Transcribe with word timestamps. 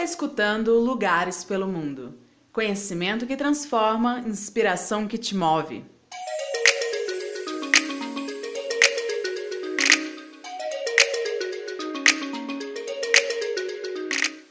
está 0.00 0.04
escutando 0.04 0.78
Lugares 0.78 1.44
pelo 1.44 1.66
Mundo. 1.66 2.14
Conhecimento 2.54 3.26
que 3.26 3.36
transforma, 3.36 4.20
inspiração 4.20 5.06
que 5.06 5.18
te 5.18 5.36
move. 5.36 5.84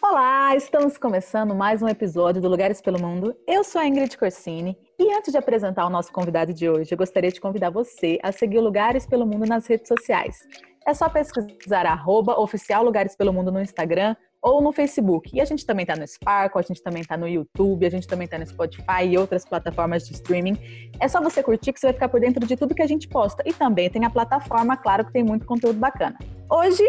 Olá, 0.03 0.55
estamos 0.55 0.99
começando 0.99 1.55
mais 1.55 1.81
um 1.81 1.87
episódio 1.87 2.39
do 2.39 2.47
Lugares 2.47 2.79
pelo 2.79 3.01
Mundo. 3.01 3.35
Eu 3.47 3.63
sou 3.63 3.81
a 3.81 3.87
Ingrid 3.87 4.15
Corsini 4.19 4.77
e 4.99 5.11
antes 5.15 5.31
de 5.31 5.37
apresentar 5.39 5.87
o 5.87 5.89
nosso 5.89 6.11
convidado 6.11 6.53
de 6.53 6.69
hoje, 6.69 6.93
eu 6.93 6.97
gostaria 6.97 7.31
de 7.31 7.41
convidar 7.41 7.71
você 7.71 8.19
a 8.21 8.31
seguir 8.31 8.59
Lugares 8.59 9.07
pelo 9.07 9.25
Mundo 9.25 9.47
nas 9.47 9.65
redes 9.65 9.87
sociais. 9.87 10.47
É 10.85 10.93
só 10.93 11.09
pesquisar 11.09 11.87
arroba 11.87 12.39
oficial 12.39 12.83
Lugares 12.83 13.15
pelo 13.15 13.33
Mundo 13.33 13.51
no 13.51 13.61
Instagram 13.61 14.15
ou 14.41 14.61
no 14.61 14.71
Facebook. 14.71 15.29
E 15.33 15.41
a 15.41 15.45
gente 15.45 15.65
também 15.65 15.83
está 15.83 15.95
no 15.95 16.07
Sparkle, 16.07 16.59
a 16.59 16.63
gente 16.63 16.81
também 16.81 17.01
está 17.01 17.17
no 17.17 17.27
YouTube, 17.27 17.85
a 17.85 17.89
gente 17.89 18.07
também 18.07 18.25
está 18.25 18.37
no 18.37 18.45
Spotify 18.45 19.05
e 19.07 19.17
outras 19.17 19.45
plataformas 19.45 20.07
de 20.07 20.13
streaming. 20.13 20.57
É 20.99 21.07
só 21.07 21.21
você 21.21 21.43
curtir 21.43 21.73
que 21.73 21.79
você 21.79 21.87
vai 21.87 21.93
ficar 21.93 22.09
por 22.09 22.19
dentro 22.19 22.45
de 22.45 22.55
tudo 22.55 22.75
que 22.75 22.81
a 22.81 22.87
gente 22.87 23.07
posta. 23.07 23.43
E 23.45 23.53
também 23.53 23.89
tem 23.89 24.05
a 24.05 24.09
plataforma, 24.09 24.77
claro, 24.77 25.05
que 25.05 25.11
tem 25.11 25.23
muito 25.23 25.45
conteúdo 25.45 25.79
bacana. 25.79 26.17
Hoje 26.49 26.83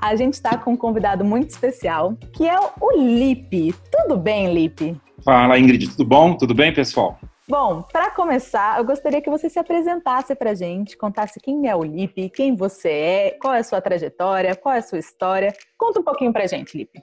a 0.00 0.16
gente 0.16 0.34
está 0.34 0.56
com 0.56 0.72
um 0.72 0.76
convidado 0.76 1.24
muito 1.24 1.50
especial, 1.50 2.16
que 2.32 2.48
é 2.48 2.58
o 2.58 2.96
Lipe. 2.96 3.74
Tudo 3.90 4.16
bem, 4.16 4.52
Lipe? 4.52 4.96
Fala, 5.24 5.58
Ingrid, 5.58 5.90
tudo 5.90 6.04
bom? 6.04 6.36
Tudo 6.36 6.54
bem, 6.54 6.72
pessoal? 6.72 7.18
Bom, 7.48 7.82
para 7.82 8.10
começar, 8.10 8.78
eu 8.78 8.84
gostaria 8.84 9.20
que 9.20 9.28
você 9.28 9.50
se 9.50 9.58
apresentasse 9.58 10.34
para 10.34 10.50
a 10.50 10.54
gente, 10.54 10.96
contasse 10.96 11.40
quem 11.40 11.68
é 11.68 11.74
o 11.74 11.82
Lipe, 11.82 12.30
quem 12.30 12.54
você 12.54 12.88
é, 12.88 13.30
qual 13.40 13.52
é 13.54 13.58
a 13.58 13.64
sua 13.64 13.80
trajetória, 13.80 14.54
qual 14.54 14.74
é 14.74 14.78
a 14.78 14.82
sua 14.82 14.98
história. 14.98 15.52
Conta 15.76 16.00
um 16.00 16.04
pouquinho 16.04 16.32
para 16.32 16.44
a 16.44 16.46
gente, 16.46 16.78
Lipe. 16.78 17.02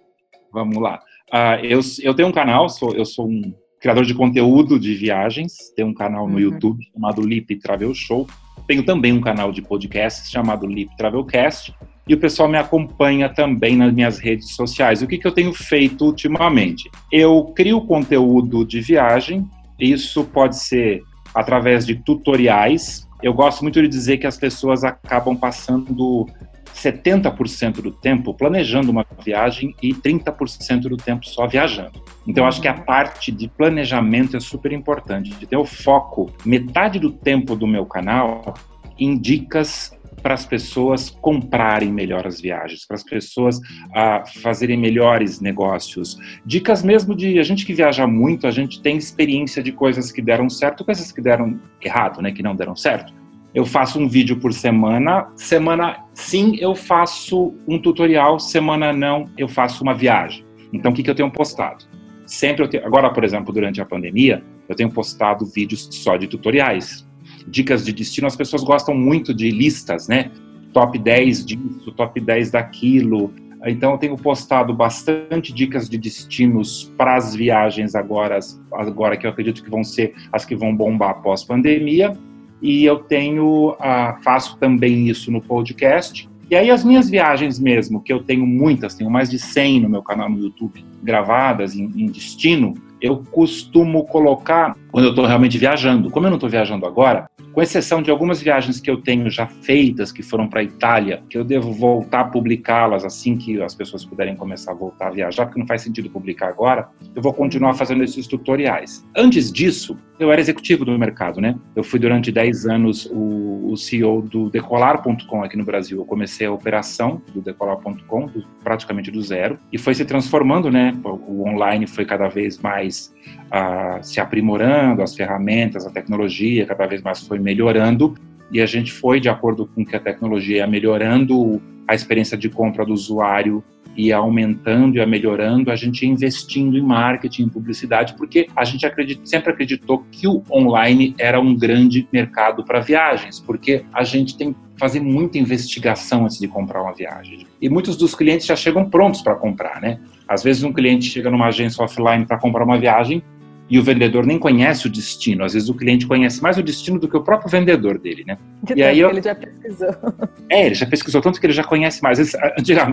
Vamos 0.52 0.78
lá. 0.78 1.02
Uh, 1.32 1.64
eu, 1.64 1.80
eu 2.02 2.14
tenho 2.14 2.30
um 2.30 2.32
canal, 2.32 2.70
sou, 2.70 2.94
eu 2.96 3.06
sou 3.06 3.28
um 3.28 3.54
criador 3.82 4.06
de 4.06 4.14
conteúdo 4.14 4.80
de 4.80 4.94
viagens, 4.96 5.72
tenho 5.76 5.90
um 5.90 5.94
canal 5.94 6.28
no 6.28 6.36
uhum. 6.36 6.40
YouTube 6.40 6.84
chamado 6.94 7.22
Lipe 7.22 7.58
Travel 7.58 7.94
Show. 7.94 8.26
Tenho 8.66 8.84
também 8.84 9.12
um 9.12 9.22
canal 9.22 9.52
de 9.52 9.62
podcast 9.62 10.30
chamado 10.30 10.66
Lipe 10.68 10.96
Travelcast. 10.96 11.74
E 12.08 12.14
o 12.14 12.20
pessoal 12.20 12.50
me 12.50 12.58
acompanha 12.58 13.30
também 13.30 13.76
nas 13.76 13.94
minhas 13.94 14.20
redes 14.20 14.56
sociais. 14.56 15.02
O 15.02 15.08
que, 15.08 15.18
que 15.18 15.28
eu 15.28 15.32
tenho 15.32 15.54
feito 15.54 16.06
ultimamente? 16.06 16.90
Eu 17.12 17.54
crio 17.56 17.82
conteúdo 17.82 18.66
de 18.66 18.82
viagem, 18.82 19.48
isso 19.80 20.24
pode 20.24 20.58
ser 20.58 21.02
através 21.34 21.86
de 21.86 21.96
tutoriais. 21.96 23.08
Eu 23.22 23.34
gosto 23.34 23.62
muito 23.62 23.82
de 23.82 23.88
dizer 23.88 24.18
que 24.18 24.28
as 24.28 24.38
pessoas 24.38 24.84
acabam 24.84 25.36
passando 25.36 26.26
70% 26.74 27.82
do 27.82 27.92
tempo 27.92 28.34
planejando 28.34 28.92
uma 28.92 29.06
viagem 29.24 29.76
e 29.82 29.94
30% 29.94 30.82
do 30.82 30.98
tempo 30.98 31.26
só 31.26 31.48
viajando. 31.48 32.02
Então, 32.28 32.46
acho 32.46 32.62
que 32.62 32.68
a 32.68 32.74
parte 32.74 33.32
de 33.32 33.48
planejamento 33.48 34.38
é 34.38 34.40
super 34.40 34.72
importante. 34.72 35.32
De 35.32 35.46
ter 35.46 35.58
o 35.58 35.66
foco, 35.66 36.32
metade 36.46 37.00
do 37.00 37.12
tempo 37.12 37.56
do 37.56 37.68
meu 37.68 37.86
canal 37.86 38.54
em 38.98 39.18
dicas 39.18 39.92
para 40.20 40.34
as 40.34 40.46
pessoas 40.46 41.10
comprarem 41.10 41.92
melhor 41.92 42.28
as 42.28 42.40
viagens, 42.40 42.86
para 42.86 42.96
as 42.96 43.04
pessoas 43.04 43.58
uh, 43.58 44.42
fazerem 44.42 44.78
melhores 44.78 45.40
negócios. 45.40 46.18
Dicas 46.46 46.84
mesmo 46.84 47.16
de 47.16 47.40
a 47.40 47.44
gente 47.44 47.66
que 47.66 47.74
viaja 47.74 48.06
muito, 48.06 48.46
a 48.48 48.52
gente 48.52 48.82
tem 48.82 48.98
experiência 48.98 49.64
de 49.64 49.72
coisas 49.72 50.12
que 50.12 50.22
deram 50.22 50.50
certo, 50.50 50.86
coisas 50.86 51.12
que 51.12 51.22
deram 51.22 51.60
errado, 51.82 52.22
né, 52.22 52.32
que 52.32 52.44
não 52.44 52.56
deram 52.56 52.76
certo. 52.76 53.14
Eu 53.54 53.66
faço 53.66 54.00
um 54.00 54.08
vídeo 54.08 54.40
por 54.40 54.54
semana, 54.54 55.28
semana 55.36 56.06
sim 56.14 56.56
eu 56.60 56.76
faço 56.76 57.56
um 57.68 57.80
tutorial, 57.80 58.40
semana 58.40 58.94
não 58.94 59.26
eu 59.38 59.48
faço 59.48 59.84
uma 59.84 59.94
viagem. 59.94 60.46
Então 60.72 60.92
o 60.92 60.96
que, 60.96 61.02
que 61.02 61.10
eu 61.10 61.16
tenho 61.16 61.32
postado? 61.32 61.86
Sempre 62.28 62.64
eu 62.64 62.68
tenho, 62.68 62.86
agora 62.86 63.10
por 63.12 63.24
exemplo 63.24 63.52
durante 63.52 63.82
a 63.82 63.86
pandemia 63.86 64.44
eu 64.68 64.76
tenho 64.76 64.92
postado 64.92 65.48
vídeos 65.48 65.90
só 65.92 66.16
de 66.16 66.28
tutoriais 66.28 67.09
dicas 67.50 67.86
de 67.86 67.92
destino, 67.92 68.28
as 68.28 68.36
pessoas 68.36 68.64
gostam 68.64 68.96
muito 68.96 69.34
de 69.34 69.50
listas, 69.50 70.08
né? 70.08 70.32
Top 70.74 70.98
10 70.98 71.46
disso, 71.46 71.92
top 71.96 72.20
10 72.20 72.52
daquilo. 72.52 73.34
Então, 73.66 73.92
eu 73.92 73.98
tenho 73.98 74.16
postado 74.16 74.74
bastante 74.74 75.52
dicas 75.54 75.90
de 75.90 75.98
destinos 75.98 76.92
para 76.98 77.16
as 77.16 77.36
viagens 77.36 77.96
agora, 77.96 78.40
agora 78.72 79.18
que 79.18 79.26
eu 79.26 79.32
acredito 79.32 79.64
que 79.64 79.70
vão 79.70 79.84
ser 79.84 80.14
as 80.32 80.46
que 80.46 80.56
vão 80.56 80.74
bombar 80.76 81.10
após 81.10 81.44
pandemia. 81.44 82.18
E 82.62 82.86
eu 82.86 83.00
tenho, 83.00 83.72
uh, 83.72 84.22
faço 84.24 84.58
também 84.58 85.10
isso 85.10 85.32
no 85.32 85.42
podcast. 85.42 86.30
E 86.50 86.56
aí, 86.56 86.70
as 86.70 86.84
minhas 86.84 87.10
viagens 87.10 87.60
mesmo, 87.60 88.02
que 88.02 88.14
eu 88.14 88.24
tenho 88.24 88.46
muitas, 88.46 88.96
tenho 88.96 89.10
mais 89.10 89.30
de 89.30 89.40
100 89.40 89.82
no 89.82 89.90
meu 89.90 90.02
canal 90.02 90.30
no 90.30 90.40
YouTube 90.40 90.89
gravadas 91.02 91.76
em, 91.76 91.86
em 91.96 92.06
destino, 92.08 92.74
eu 93.02 93.24
costumo 93.32 94.06
colocar 94.06 94.76
quando 94.92 95.06
eu 95.06 95.10
estou 95.12 95.26
realmente 95.26 95.58
viajando. 95.58 96.10
Como 96.10 96.26
eu 96.26 96.30
não 96.30 96.38
estou 96.38 96.50
viajando 96.50 96.86
agora, 96.86 97.30
com 97.52 97.62
exceção 97.62 98.02
de 98.02 98.12
algumas 98.12 98.42
viagens 98.42 98.80
que 98.80 98.90
eu 98.90 99.02
tenho 99.02 99.30
já 99.30 99.48
feitas, 99.48 100.12
que 100.12 100.22
foram 100.22 100.48
para 100.48 100.62
a 100.62 100.64
Itália, 100.64 101.24
que 101.30 101.38
eu 101.38 101.44
devo 101.44 101.72
voltar 101.72 102.22
a 102.22 102.24
publicá-las 102.26 103.04
assim 103.04 103.36
que 103.36 103.62
as 103.62 103.74
pessoas 103.74 104.06
puderem 104.06 104.36
começar 104.36 104.72
a 104.72 104.76
voltar 104.76 105.08
a 105.08 105.12
viajar, 105.12 105.46
porque 105.46 105.60
não 105.60 105.68
faz 105.68 105.82
sentido 105.82 106.10
publicar 106.10 106.48
agora, 106.48 106.90
eu 107.16 107.22
vou 107.22 107.34
continuar 107.34 107.74
fazendo 107.74 108.04
esses 108.04 108.28
tutoriais. 108.28 109.06
Antes 109.16 109.52
disso, 109.52 109.98
eu 110.20 110.32
era 110.32 110.40
executivo 110.40 110.86
do 110.86 110.98
mercado, 110.98 111.40
né? 111.42 111.56
Eu 111.76 111.84
fui 111.84 112.00
durante 112.00 112.32
10 112.32 112.66
anos 112.66 113.10
o, 113.12 113.72
o 113.72 113.78
CEO 113.78 114.22
do 114.22 114.50
Decolar.com 114.50 115.44
aqui 115.44 115.58
no 115.58 115.64
Brasil. 115.64 116.00
Eu 116.00 116.06
comecei 116.06 116.46
a 116.46 116.52
operação 116.52 117.22
do 117.34 117.42
Decolar.com 117.42 118.30
praticamente 118.64 119.10
do 119.10 119.22
zero 119.22 119.58
e 119.72 119.78
foi 119.78 119.94
se 119.94 120.06
transformando, 120.06 120.70
né? 120.70 120.89
O 121.04 121.48
online 121.48 121.88
foi 121.88 122.06
cada 122.06 122.28
vez 122.28 122.58
mais 122.58 123.14
uh, 123.48 124.04
se 124.04 124.20
aprimorando, 124.20 125.02
as 125.02 125.16
ferramentas, 125.16 125.86
a 125.86 125.92
tecnologia 125.92 126.66
cada 126.66 126.86
vez 126.86 127.02
mais 127.02 127.26
foi 127.26 127.40
melhorando 127.40 128.16
e 128.52 128.62
a 128.62 128.66
gente 128.66 128.92
foi 128.92 129.20
de 129.20 129.30
acordo 129.30 129.68
com 129.68 129.86
que 129.86 129.96
a 129.96 130.00
tecnologia 130.00 130.58
ia 130.58 130.68
melhorando 130.68 131.62
a 131.88 131.96
experiência 131.96 132.38
de 132.38 132.50
compra 132.50 132.86
do 132.86 132.94
usuário 132.94 133.64
ia 134.00 134.18
aumentando 134.18 134.98
e 134.98 135.06
melhorando, 135.06 135.72
a 135.72 135.76
gente 135.76 136.04
ia 136.04 136.10
investindo 136.10 136.78
em 136.78 136.82
marketing, 136.82 137.44
em 137.44 137.50
publicidade, 137.50 138.14
porque 138.16 138.48
a 138.56 138.64
gente 138.64 138.86
acredita, 138.86 139.26
sempre 139.26 139.52
acreditou 139.52 140.06
que 140.12 140.28
o 140.28 140.44
online 140.50 141.16
era 141.18 141.40
um 141.40 141.56
grande 141.56 142.08
mercado 142.12 142.64
para 142.64 142.80
viagens, 142.80 143.40
porque 143.40 143.84
a 143.94 144.04
gente 144.04 144.38
tem 144.38 144.56
fazer 144.78 145.02
muita 145.02 145.38
investigação 145.38 146.24
antes 146.24 146.40
de 146.40 146.48
comprar 146.48 146.82
uma 146.82 146.94
viagem. 146.94 147.46
E 147.62 147.70
muitos 147.70 147.98
dos 147.98 148.16
clientes 148.16 148.48
já 148.48 148.56
chegam 148.56 148.90
prontos 148.90 149.22
para 149.22 149.36
comprar, 149.36 149.82
né? 149.82 150.00
Às 150.26 150.42
vezes 150.42 150.64
um 150.64 150.72
cliente 150.72 151.06
chega 151.06 151.30
numa 151.30 151.48
agência 151.48 151.84
offline 151.84 152.26
para 152.26 152.38
comprar 152.38 152.64
uma 152.64 152.80
viagem 152.80 153.22
e 153.70 153.78
o 153.78 153.84
vendedor 153.84 154.26
nem 154.26 154.40
conhece 154.40 154.88
o 154.88 154.90
destino. 154.90 155.44
Às 155.44 155.54
vezes 155.54 155.70
o 155.70 155.76
cliente 155.76 156.08
conhece 156.08 156.42
mais 156.42 156.58
o 156.58 156.64
destino 156.64 157.00
do 157.00 157.08
que 157.08 157.16
o 157.16 157.24
próprio 157.24 157.50
vendedor 157.50 158.00
dele, 158.00 158.24
né? 158.26 158.38
De 158.64 158.74
e 158.74 158.84
aí 158.84 159.00
eu... 159.00 159.10
ele 159.10 159.22
já 159.22 159.36
pesquisou. 159.36 159.90
É, 160.52 160.66
ele 160.66 160.74
já 160.74 160.86
pesquisou 160.88 161.22
tanto 161.22 161.40
que 161.40 161.46
ele 161.46 161.54
já 161.54 161.64
conhece 161.64 162.02
mais. 162.02 162.34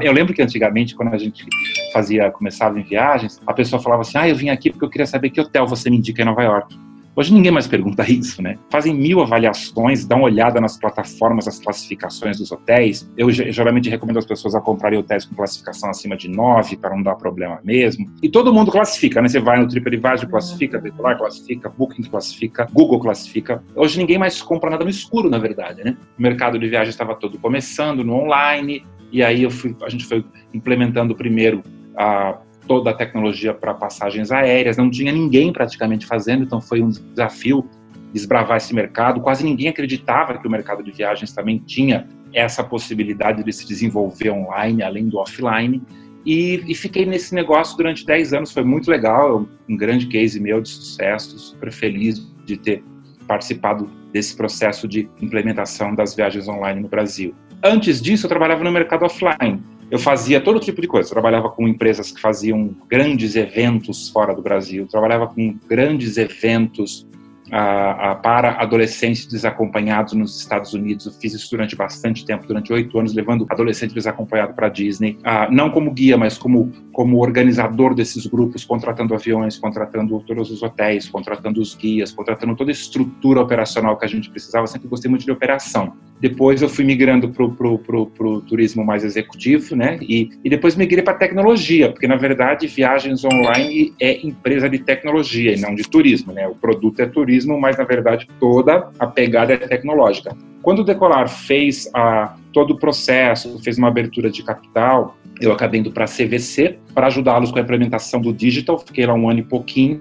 Eu 0.03 0.13
lembro 0.13 0.35
que 0.35 0.43
antigamente, 0.43 0.95
quando 0.95 1.15
a 1.15 1.17
gente 1.17 1.43
fazia, 1.91 2.31
começava 2.31 2.79
em 2.79 2.83
viagens, 2.83 3.41
a 3.47 3.55
pessoa 3.55 3.81
falava 3.81 4.03
assim: 4.03 4.19
"Ah, 4.19 4.29
eu 4.29 4.37
vim 4.37 4.51
aqui 4.51 4.69
porque 4.69 4.85
eu 4.85 4.91
queria 4.91 5.07
saber 5.07 5.31
que 5.31 5.41
hotel 5.41 5.67
você 5.67 5.89
me 5.89 5.97
indica 5.97 6.21
em 6.21 6.27
Nova 6.27 6.43
York". 6.43 6.77
Hoje 7.17 7.33
ninguém 7.33 7.51
mais 7.51 7.67
pergunta 7.67 8.05
isso, 8.13 8.43
né? 8.43 8.59
Fazem 8.71 8.95
mil 8.95 9.23
avaliações, 9.23 10.05
dão 10.05 10.19
uma 10.19 10.27
olhada 10.27 10.61
nas 10.61 10.77
plataformas, 10.77 11.49
as 11.49 11.59
classificações 11.59 12.37
dos 12.37 12.53
hotéis. 12.53 13.11
Eu 13.17 13.31
geralmente 13.31 13.89
recomendo 13.89 14.19
as 14.19 14.27
pessoas 14.27 14.55
a 14.55 14.61
comprarem 14.61 14.99
hotéis 14.99 15.25
com 15.25 15.35
classificação 15.35 15.89
acima 15.89 16.15
de 16.15 16.29
9 16.29 16.77
para 16.77 16.95
não 16.95 17.03
dar 17.03 17.15
problema 17.15 17.59
mesmo. 17.65 18.07
E 18.23 18.29
todo 18.29 18.53
mundo 18.53 18.71
classifica, 18.71 19.23
né? 19.23 19.29
Você 19.29 19.41
vai 19.41 19.59
no 19.59 19.67
TripAdvisor, 19.67 20.29
classifica, 20.29 20.79
Decolar 20.79 21.17
classifica, 21.17 21.71
Booking 21.71 22.03
classifica, 22.03 22.69
Google 22.71 23.01
classifica. 23.01 23.65
Hoje 23.75 23.99
ninguém 23.99 24.19
mais 24.19 24.43
compra 24.43 24.69
nada 24.69 24.85
no 24.85 24.91
escuro, 24.91 25.31
na 25.31 25.39
verdade, 25.39 25.83
né? 25.83 25.97
O 26.19 26.23
mercado 26.23 26.59
de 26.59 26.69
viagem 26.69 26.91
estava 26.91 27.15
todo 27.15 27.39
começando 27.39 28.05
no 28.05 28.13
online, 28.13 28.85
e 29.11 29.23
aí 29.23 29.49
fui, 29.51 29.75
a 29.83 29.89
gente 29.89 30.05
foi 30.05 30.23
implementando 30.53 31.15
primeiro 31.15 31.63
a 31.97 32.37
toda 32.67 32.91
a 32.91 32.95
tecnologia 32.95 33.55
para 33.55 33.75
passagens 33.75 34.31
aéreas, 34.31 34.77
não 34.77 34.91
tinha 34.91 35.13
ninguém 35.13 35.53
praticamente 35.53 36.07
fazendo, 36.07 36.45
então 36.45 36.61
foi 36.61 36.83
um 36.83 36.89
desafio 36.89 37.69
desbravar 38.13 38.57
esse 38.57 38.75
mercado. 38.75 39.21
Quase 39.21 39.45
ninguém 39.45 39.69
acreditava 39.69 40.39
que 40.39 40.47
o 40.47 40.51
mercado 40.51 40.83
de 40.83 40.91
viagens 40.91 41.33
também 41.33 41.59
tinha 41.59 42.09
essa 42.33 42.63
possibilidade 42.63 43.43
de 43.43 43.53
se 43.53 43.67
desenvolver 43.67 44.31
online, 44.31 44.83
além 44.83 45.09
do 45.09 45.19
offline. 45.19 45.83
E, 46.25 46.63
e 46.67 46.75
fiquei 46.75 47.07
nesse 47.07 47.35
negócio 47.35 47.77
durante 47.77 48.05
10 48.05 48.33
anos, 48.33 48.53
foi 48.53 48.65
muito 48.65 48.91
legal, 48.91 49.47
um 49.69 49.77
grande 49.77 50.07
case 50.07 50.41
meu 50.41 50.61
de 50.61 50.69
sucesso, 50.69 51.39
super 51.39 51.71
feliz 51.71 52.27
de 52.45 52.57
ter 52.57 52.83
participado 53.29 53.91
desse 54.13 54.37
processo 54.37 54.89
de 54.89 55.09
implementação 55.21 55.95
das 55.95 56.15
viagens 56.15 56.49
online 56.49 56.81
no 56.81 56.89
Brasil. 56.89 57.35
Antes 57.63 58.01
disso, 58.01 58.27
eu 58.27 58.29
trabalhava 58.29 58.65
no 58.65 58.73
mercado 58.73 59.05
offline 59.05 59.63
eu 59.91 59.99
fazia 59.99 60.41
todo 60.41 60.61
tipo 60.61 60.81
de 60.81 60.89
coisa. 60.89 61.11
Trabalhava 61.11 61.49
com 61.49 61.67
empresas 61.67 62.11
que 62.11 62.21
faziam 62.21 62.75
grandes 62.89 63.37
eventos 63.37 64.09
fora 64.09 64.35
do 64.35 64.43
Brasil, 64.43 64.87
trabalhava 64.87 65.27
com 65.27 65.57
grandes 65.69 66.17
eventos 66.17 67.07
a, 67.51 68.13
a, 68.13 68.15
para 68.15 68.61
adolescentes 68.61 69.27
desacompanhados 69.27 70.13
nos 70.13 70.39
Estados 70.39 70.75
Unidos. 70.75 71.07
Eu 71.07 71.13
fiz 71.13 71.35
isso 71.35 71.51
durante 71.51 71.77
bastante 71.77 72.25
tempo, 72.25 72.47
durante 72.47 72.73
oito 72.73 72.99
anos, 72.99 73.15
levando 73.15 73.47
adolescente 73.49 73.95
desacompanhado 73.95 74.55
para 74.55 74.69
Disney, 74.69 75.19
ah, 75.25 75.49
não 75.51 75.71
como 75.71 75.93
guia, 75.93 76.17
mas 76.17 76.39
como, 76.39 76.73
como 76.93 77.19
organizador 77.19 77.95
desses 77.95 78.27
grupos, 78.27 78.65
contratando 78.65 79.15
aviões, 79.15 79.59
contratando 79.59 80.21
todos 80.27 80.51
os 80.51 80.63
hotéis, 80.63 81.09
contratando 81.09 81.61
os 81.61 81.75
guias, 81.75 82.13
contratando 82.13 82.57
toda 82.57 82.71
a 82.71 82.73
estrutura 82.73 83.41
operacional 83.41 83.97
que 83.97 84.05
a 84.05 84.09
gente 84.09 84.31
precisava. 84.31 84.67
Sempre 84.67 84.89
gostei 84.89 85.11
muito 85.11 85.25
de 85.25 85.31
operação. 85.31 85.93
Depois 86.21 86.63
eu 86.63 86.69
fui 86.69 86.85
migrando 86.85 87.29
para 87.29 87.45
o 87.45 88.41
turismo 88.41 88.85
mais 88.85 89.05
executivo, 89.05 89.77
né? 89.77 89.99
E, 90.01 90.31
e 90.43 90.49
depois 90.49 90.75
migrei 90.75 91.03
para 91.03 91.15
tecnologia, 91.15 91.93
porque 91.93 92.09
na 92.09 92.17
verdade 92.17 92.67
viagens 92.67 93.25
online 93.25 93.93
é 94.01 94.27
empresa 94.27 94.69
de 94.69 94.79
tecnologia 94.79 95.55
e 95.55 95.61
não 95.61 95.75
de 95.75 95.83
turismo, 95.83 96.33
né? 96.33 96.49
O 96.49 96.55
produto 96.55 97.01
é 97.01 97.07
turismo, 97.07 97.36
mas 97.45 97.77
na 97.77 97.85
verdade 97.85 98.27
toda 98.39 98.89
a 98.99 99.07
pegada 99.07 99.53
é 99.53 99.57
tecnológica. 99.57 100.37
Quando 100.63 100.81
o 100.81 100.85
Decolar 100.85 101.29
fez 101.29 101.91
a, 101.95 102.37
todo 102.53 102.73
o 102.73 102.79
processo, 102.79 103.59
fez 103.63 103.77
uma 103.79 103.89
abertura 103.89 104.31
de 104.31 104.43
capital, 104.43 105.17
eu 105.41 105.53
acabei 105.53 105.81
indo 105.81 105.93
para 105.93 106.05
a 106.05 106.09
CVC 106.09 106.79
para 106.95 107.09
ajudá-los 107.09 107.51
com 107.51 107.59
a 107.59 107.63
implementação 107.63 108.21
do 108.21 108.33
digital. 108.33 108.79
Fiquei 108.79 109.07
lá 109.07 109.15
um 109.15 109.29
ano 109.29 109.41
e 109.41 109.43
pouquinho. 109.43 110.01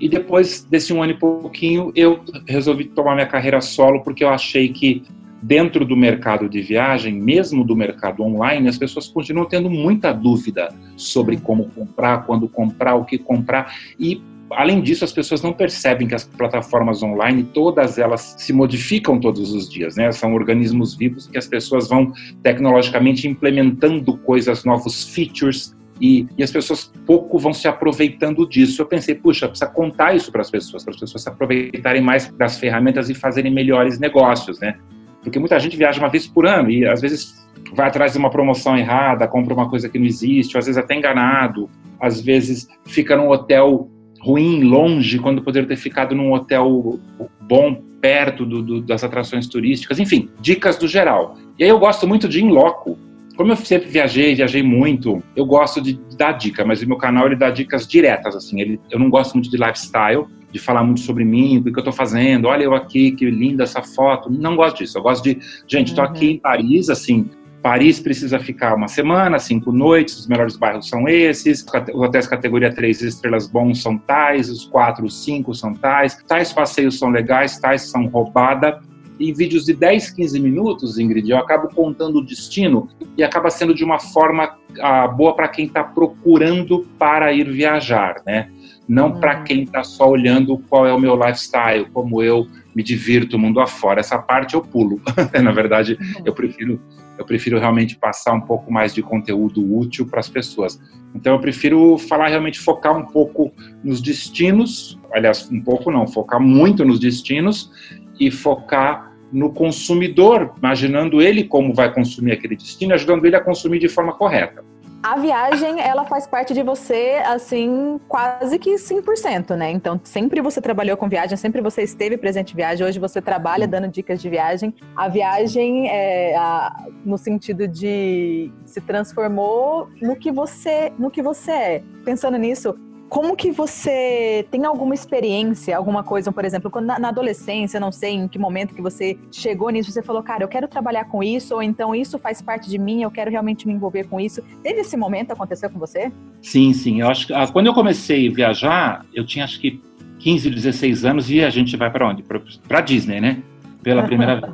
E 0.00 0.08
depois 0.08 0.64
desse 0.68 0.92
um 0.92 1.02
ano 1.02 1.12
e 1.12 1.16
pouquinho, 1.16 1.92
eu 1.94 2.20
resolvi 2.46 2.84
tomar 2.84 3.14
minha 3.14 3.26
carreira 3.26 3.60
solo 3.60 4.00
porque 4.02 4.24
eu 4.24 4.28
achei 4.28 4.68
que 4.68 5.02
dentro 5.42 5.84
do 5.84 5.96
mercado 5.96 6.48
de 6.48 6.60
viagem, 6.60 7.14
mesmo 7.14 7.64
do 7.64 7.76
mercado 7.76 8.22
online, 8.22 8.68
as 8.68 8.78
pessoas 8.78 9.06
continuam 9.06 9.46
tendo 9.46 9.70
muita 9.70 10.12
dúvida 10.12 10.74
sobre 10.96 11.36
como 11.36 11.68
comprar, 11.70 12.26
quando 12.26 12.48
comprar, 12.48 12.94
o 12.96 13.04
que 13.04 13.18
comprar. 13.18 13.74
E, 13.98 14.20
além 14.52 14.80
disso, 14.80 15.04
as 15.04 15.12
pessoas 15.12 15.42
não 15.42 15.52
percebem 15.52 16.06
que 16.06 16.14
as 16.14 16.24
plataformas 16.24 17.02
online, 17.02 17.44
todas 17.44 17.98
elas 17.98 18.34
se 18.38 18.52
modificam 18.52 19.18
todos 19.18 19.52
os 19.52 19.68
dias, 19.68 19.96
né? 19.96 20.10
São 20.12 20.34
organismos 20.34 20.94
vivos 20.94 21.26
que 21.26 21.38
as 21.38 21.46
pessoas 21.46 21.88
vão 21.88 22.12
tecnologicamente 22.42 23.26
implementando 23.26 24.16
coisas, 24.18 24.64
novos 24.64 25.08
features, 25.08 25.76
e, 26.00 26.26
e, 26.38 26.44
as 26.44 26.52
pessoas 26.52 26.92
pouco 27.04 27.38
vão 27.40 27.52
se 27.52 27.66
aproveitando 27.66 28.48
disso. 28.48 28.80
Eu 28.80 28.86
pensei, 28.86 29.16
puxa, 29.16 29.48
precisa 29.48 29.68
contar 29.68 30.14
isso 30.14 30.30
para 30.30 30.42
as 30.42 30.50
pessoas, 30.50 30.84
para 30.84 30.94
as 30.94 31.00
pessoas 31.00 31.22
se 31.22 31.28
aproveitarem 31.28 32.00
mais 32.00 32.30
das 32.38 32.56
ferramentas 32.56 33.10
e 33.10 33.14
fazerem 33.14 33.52
melhores 33.52 33.98
negócios, 33.98 34.60
né? 34.60 34.78
Porque 35.22 35.40
muita 35.40 35.58
gente 35.58 35.76
viaja 35.76 35.98
uma 35.98 36.08
vez 36.08 36.26
por 36.26 36.46
ano 36.46 36.70
e 36.70 36.86
às 36.86 37.00
vezes 37.00 37.48
vai 37.74 37.88
atrás 37.88 38.12
de 38.12 38.18
uma 38.18 38.30
promoção 38.30 38.76
errada, 38.78 39.26
compra 39.26 39.52
uma 39.52 39.68
coisa 39.68 39.88
que 39.88 39.98
não 39.98 40.06
existe, 40.06 40.56
ou 40.56 40.60
às 40.60 40.66
vezes 40.66 40.78
até 40.78 40.94
enganado, 40.94 41.68
às 42.00 42.20
vezes 42.20 42.68
fica 42.86 43.16
num 43.16 43.28
hotel 43.28 43.90
ruim, 44.28 44.62
longe, 44.62 45.18
quando 45.18 45.40
poderia 45.40 45.66
ter 45.66 45.76
ficado 45.76 46.14
num 46.14 46.34
hotel 46.34 47.00
bom, 47.40 47.82
perto 47.98 48.44
do, 48.44 48.62
do, 48.62 48.82
das 48.82 49.02
atrações 49.02 49.46
turísticas, 49.46 49.98
enfim, 49.98 50.28
dicas 50.38 50.76
do 50.76 50.86
geral. 50.86 51.36
E 51.58 51.64
aí 51.64 51.70
eu 51.70 51.78
gosto 51.78 52.06
muito 52.06 52.28
de 52.28 52.44
in 52.44 52.50
loco. 52.50 52.98
Como 53.36 53.50
eu 53.50 53.56
sempre 53.56 53.88
viajei, 53.88 54.34
viajei 54.34 54.62
muito, 54.62 55.22
eu 55.34 55.46
gosto 55.46 55.80
de 55.80 55.98
dar 56.16 56.32
dica, 56.32 56.62
mas 56.64 56.82
o 56.82 56.88
meu 56.88 56.98
canal 56.98 57.26
ele 57.26 57.36
dá 57.36 57.50
dicas 57.50 57.86
diretas, 57.86 58.36
assim. 58.36 58.60
Ele, 58.60 58.80
eu 58.90 58.98
não 58.98 59.08
gosto 59.08 59.34
muito 59.34 59.48
de 59.50 59.56
lifestyle, 59.56 60.26
de 60.52 60.58
falar 60.58 60.82
muito 60.82 61.00
sobre 61.00 61.24
mim, 61.24 61.58
o 61.58 61.64
que 61.64 61.70
eu 61.70 61.78
estou 61.78 61.92
fazendo, 61.92 62.48
olha 62.48 62.64
eu 62.64 62.74
aqui, 62.74 63.12
que 63.12 63.30
linda 63.30 63.62
essa 63.62 63.80
foto. 63.80 64.30
Não 64.30 64.56
gosto 64.56 64.78
disso. 64.78 64.98
Eu 64.98 65.02
gosto 65.02 65.24
de, 65.24 65.38
gente, 65.66 65.88
estou 65.88 66.04
uhum. 66.04 66.10
aqui 66.10 66.30
em 66.32 66.38
Paris, 66.38 66.90
assim, 66.90 67.30
Paris 67.62 67.98
precisa 67.98 68.38
ficar 68.38 68.74
uma 68.74 68.88
semana, 68.88 69.38
cinco 69.38 69.72
noites, 69.72 70.18
os 70.18 70.26
melhores 70.26 70.56
bairros 70.56 70.88
são 70.88 71.08
esses, 71.08 71.64
os 71.92 72.02
hotéis 72.02 72.26
categoria 72.26 72.72
3 72.72 73.02
estrelas 73.02 73.46
bons 73.46 73.82
são 73.82 73.98
tais, 73.98 74.48
os 74.48 74.64
4, 74.66 75.04
os 75.04 75.24
5 75.24 75.54
são 75.54 75.74
tais, 75.74 76.16
tais 76.26 76.52
passeios 76.52 76.98
são 76.98 77.10
legais, 77.10 77.58
tais 77.58 77.82
são 77.82 78.06
roubada. 78.06 78.80
Em 79.18 79.32
vídeos 79.32 79.64
de 79.64 79.74
10, 79.74 80.12
15 80.12 80.38
minutos, 80.38 80.96
Ingrid, 80.96 81.28
eu 81.28 81.38
acabo 81.38 81.68
contando 81.74 82.20
o 82.20 82.24
destino 82.24 82.88
e 83.16 83.24
acaba 83.24 83.50
sendo 83.50 83.74
de 83.74 83.84
uma 83.84 83.98
forma 83.98 84.56
ah, 84.80 85.08
boa 85.08 85.34
para 85.34 85.48
quem 85.48 85.66
está 85.66 85.82
procurando 85.82 86.86
para 86.96 87.32
ir 87.32 87.50
viajar, 87.50 88.22
né? 88.24 88.48
não 88.88 89.10
uhum. 89.10 89.20
para 89.20 89.42
quem 89.42 89.64
está 89.64 89.84
só 89.84 90.08
olhando 90.08 90.56
qual 90.68 90.86
é 90.86 90.92
o 90.92 90.98
meu 90.98 91.14
lifestyle, 91.14 91.84
como 91.92 92.22
eu 92.22 92.46
me 92.74 92.82
divirto 92.82 93.38
mundo 93.38 93.60
afora. 93.60 94.00
Essa 94.00 94.18
parte 94.18 94.54
eu 94.54 94.62
pulo. 94.62 95.00
Na 95.42 95.52
verdade, 95.52 95.98
uhum. 96.00 96.22
eu 96.24 96.32
prefiro 96.32 96.80
eu 97.18 97.24
prefiro 97.24 97.58
realmente 97.58 97.96
passar 97.96 98.32
um 98.32 98.40
pouco 98.40 98.72
mais 98.72 98.94
de 98.94 99.02
conteúdo 99.02 99.76
útil 99.76 100.06
para 100.06 100.20
as 100.20 100.28
pessoas. 100.28 100.80
Então 101.14 101.34
eu 101.34 101.40
prefiro 101.40 101.98
falar 101.98 102.28
realmente 102.28 102.60
focar 102.60 102.96
um 102.96 103.04
pouco 103.04 103.52
nos 103.82 104.00
destinos, 104.00 104.98
aliás, 105.12 105.50
um 105.50 105.60
pouco 105.60 105.90
não, 105.90 106.06
focar 106.06 106.40
muito 106.40 106.84
nos 106.84 107.00
destinos 107.00 107.70
e 108.18 108.30
focar 108.30 109.12
no 109.32 109.52
consumidor, 109.52 110.54
imaginando 110.56 111.20
ele 111.20 111.44
como 111.44 111.74
vai 111.74 111.92
consumir 111.92 112.32
aquele 112.32 112.56
destino, 112.56 112.94
ajudando 112.94 113.26
ele 113.26 113.36
a 113.36 113.40
consumir 113.40 113.78
de 113.78 113.88
forma 113.88 114.14
correta 114.14 114.64
a 115.02 115.16
viagem, 115.16 115.80
ela 115.80 116.04
faz 116.04 116.26
parte 116.26 116.52
de 116.52 116.62
você, 116.62 117.22
assim, 117.24 118.00
quase 118.08 118.58
que 118.58 118.74
100%, 118.74 119.54
né? 119.56 119.70
Então, 119.70 120.00
sempre 120.02 120.40
você 120.40 120.60
trabalhou 120.60 120.96
com 120.96 121.08
viagem, 121.08 121.36
sempre 121.36 121.60
você 121.60 121.82
esteve 121.82 122.16
presente 122.16 122.52
em 122.52 122.56
viagem, 122.56 122.84
hoje 122.84 122.98
você 122.98 123.22
trabalha 123.22 123.68
dando 123.68 123.88
dicas 123.88 124.20
de 124.20 124.28
viagem. 124.28 124.74
A 124.96 125.08
viagem, 125.08 125.88
é, 125.88 126.36
a, 126.36 126.84
no 127.04 127.16
sentido 127.16 127.68
de 127.68 128.52
se 128.64 128.80
transformou 128.80 129.88
no 130.02 130.16
que 130.16 130.32
você, 130.32 130.92
no 130.98 131.10
que 131.10 131.22
você 131.22 131.52
é. 131.52 131.82
Pensando 132.04 132.36
nisso, 132.36 132.74
como 133.08 133.36
que 133.36 133.50
você 133.50 134.46
tem 134.50 134.64
alguma 134.64 134.94
experiência, 134.94 135.76
alguma 135.76 136.02
coisa, 136.02 136.30
por 136.30 136.44
exemplo, 136.44 136.70
quando 136.70 136.86
na, 136.86 136.98
na, 136.98 137.08
adolescência, 137.08 137.80
não 137.80 137.90
sei 137.90 138.12
em 138.12 138.28
que 138.28 138.38
momento 138.38 138.74
que 138.74 138.82
você 138.82 139.18
chegou 139.32 139.70
nisso, 139.70 139.90
você 139.90 140.02
falou, 140.02 140.22
cara, 140.22 140.44
eu 140.44 140.48
quero 140.48 140.68
trabalhar 140.68 141.06
com 141.06 141.22
isso, 141.22 141.54
ou 141.54 141.62
então 141.62 141.94
isso 141.94 142.18
faz 142.18 142.42
parte 142.42 142.68
de 142.68 142.78
mim, 142.78 143.02
eu 143.02 143.10
quero 143.10 143.30
realmente 143.30 143.66
me 143.66 143.72
envolver 143.72 144.04
com 144.04 144.20
isso. 144.20 144.42
Teve 144.62 144.80
esse 144.80 144.96
momento 144.96 145.32
aconteceu 145.32 145.70
com 145.70 145.78
você? 145.78 146.12
Sim, 146.42 146.72
sim. 146.72 147.00
Eu 147.00 147.08
acho 147.08 147.26
que 147.26 147.32
ah, 147.32 147.46
quando 147.46 147.66
eu 147.66 147.74
comecei 147.74 148.28
a 148.28 148.32
viajar, 148.32 149.06
eu 149.14 149.24
tinha 149.24 149.44
acho 149.44 149.58
que 149.60 149.82
15, 150.18 150.50
16 150.50 151.04
anos 151.04 151.30
e 151.30 151.42
a 151.42 151.50
gente 151.50 151.76
vai 151.76 151.90
para 151.90 152.08
onde? 152.08 152.22
Para 152.22 152.80
Disney, 152.80 153.20
né? 153.20 153.42
Pela 153.82 154.02
primeira 154.02 154.40
vez. 154.40 154.52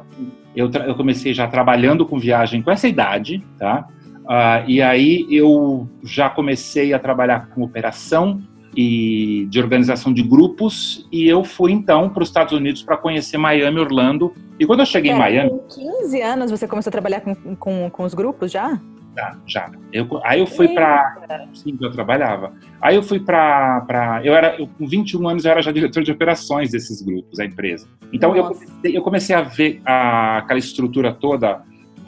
Eu, 0.55 0.71
eu 0.71 0.95
comecei 0.95 1.35
já 1.35 1.49
trabalhando 1.49 2.06
com 2.06 2.17
viagem 2.19 2.62
com 2.62 2.71
essa 2.71 2.87
idade, 2.87 3.43
tá? 3.59 3.89
Uh, 4.25 4.65
e 4.67 4.81
aí 4.81 5.26
eu 5.31 5.87
já 6.03 6.31
comecei 6.31 6.94
a 6.94 6.99
trabalhar 6.99 7.49
com 7.50 7.62
operação 7.62 8.43
e 8.76 9.47
de 9.50 9.61
organização 9.61 10.12
de 10.12 10.23
grupos 10.23 11.06
e 11.12 11.29
eu 11.29 11.44
fui 11.44 11.73
então 11.73 12.09
para 12.09 12.23
os 12.23 12.29
Estados 12.29 12.53
Unidos 12.53 12.82
para 12.82 12.97
conhecer 12.97 13.38
Miami, 13.38 13.79
Orlando. 13.79 14.32
E 14.59 14.67
quando 14.67 14.81
eu 14.81 14.87
cheguei 14.87 15.12
é, 15.12 15.15
em 15.15 15.19
Miami, 15.19 15.50
com 15.50 15.59
15 15.69 16.23
anos 16.23 16.50
você 16.50 16.67
começou 16.67 16.91
a 16.91 16.93
trabalhar 16.93 17.21
com, 17.21 17.35
com, 17.56 17.91
com 17.91 18.05
os 18.05 18.15
grupos 18.15 18.51
já? 18.51 18.81
Já, 19.17 19.37
já. 19.46 19.70
Eu, 19.93 20.08
aí 20.25 20.41
eu 20.41 20.46
fui 20.46 20.69
para 20.69 21.46
sim, 21.53 21.77
eu 21.81 21.91
trabalhava. 21.93 22.53
Aí 22.81 22.96
eu 22.96 23.03
fui 23.03 23.20
para 23.20 24.20
eu 24.25 24.34
era 24.34 24.58
eu, 24.58 24.67
com 24.67 24.87
21 24.87 25.29
anos 25.29 25.44
eu 25.44 25.51
era 25.53 25.63
já 25.63 25.70
diretor 25.70 26.03
de 26.03 26.10
operações 26.10 26.70
desses 26.70 27.01
grupos, 27.01 27.39
a 27.39 27.44
empresa. 27.44 27.87
Então 28.13 28.34
eu 28.34 28.44
comecei, 28.44 28.96
eu 28.96 29.03
comecei 29.03 29.37
a 29.37 29.43
ver 29.43 29.81
a, 29.84 30.39
aquela 30.39 30.58
estrutura 30.58 31.13
toda 31.13 31.63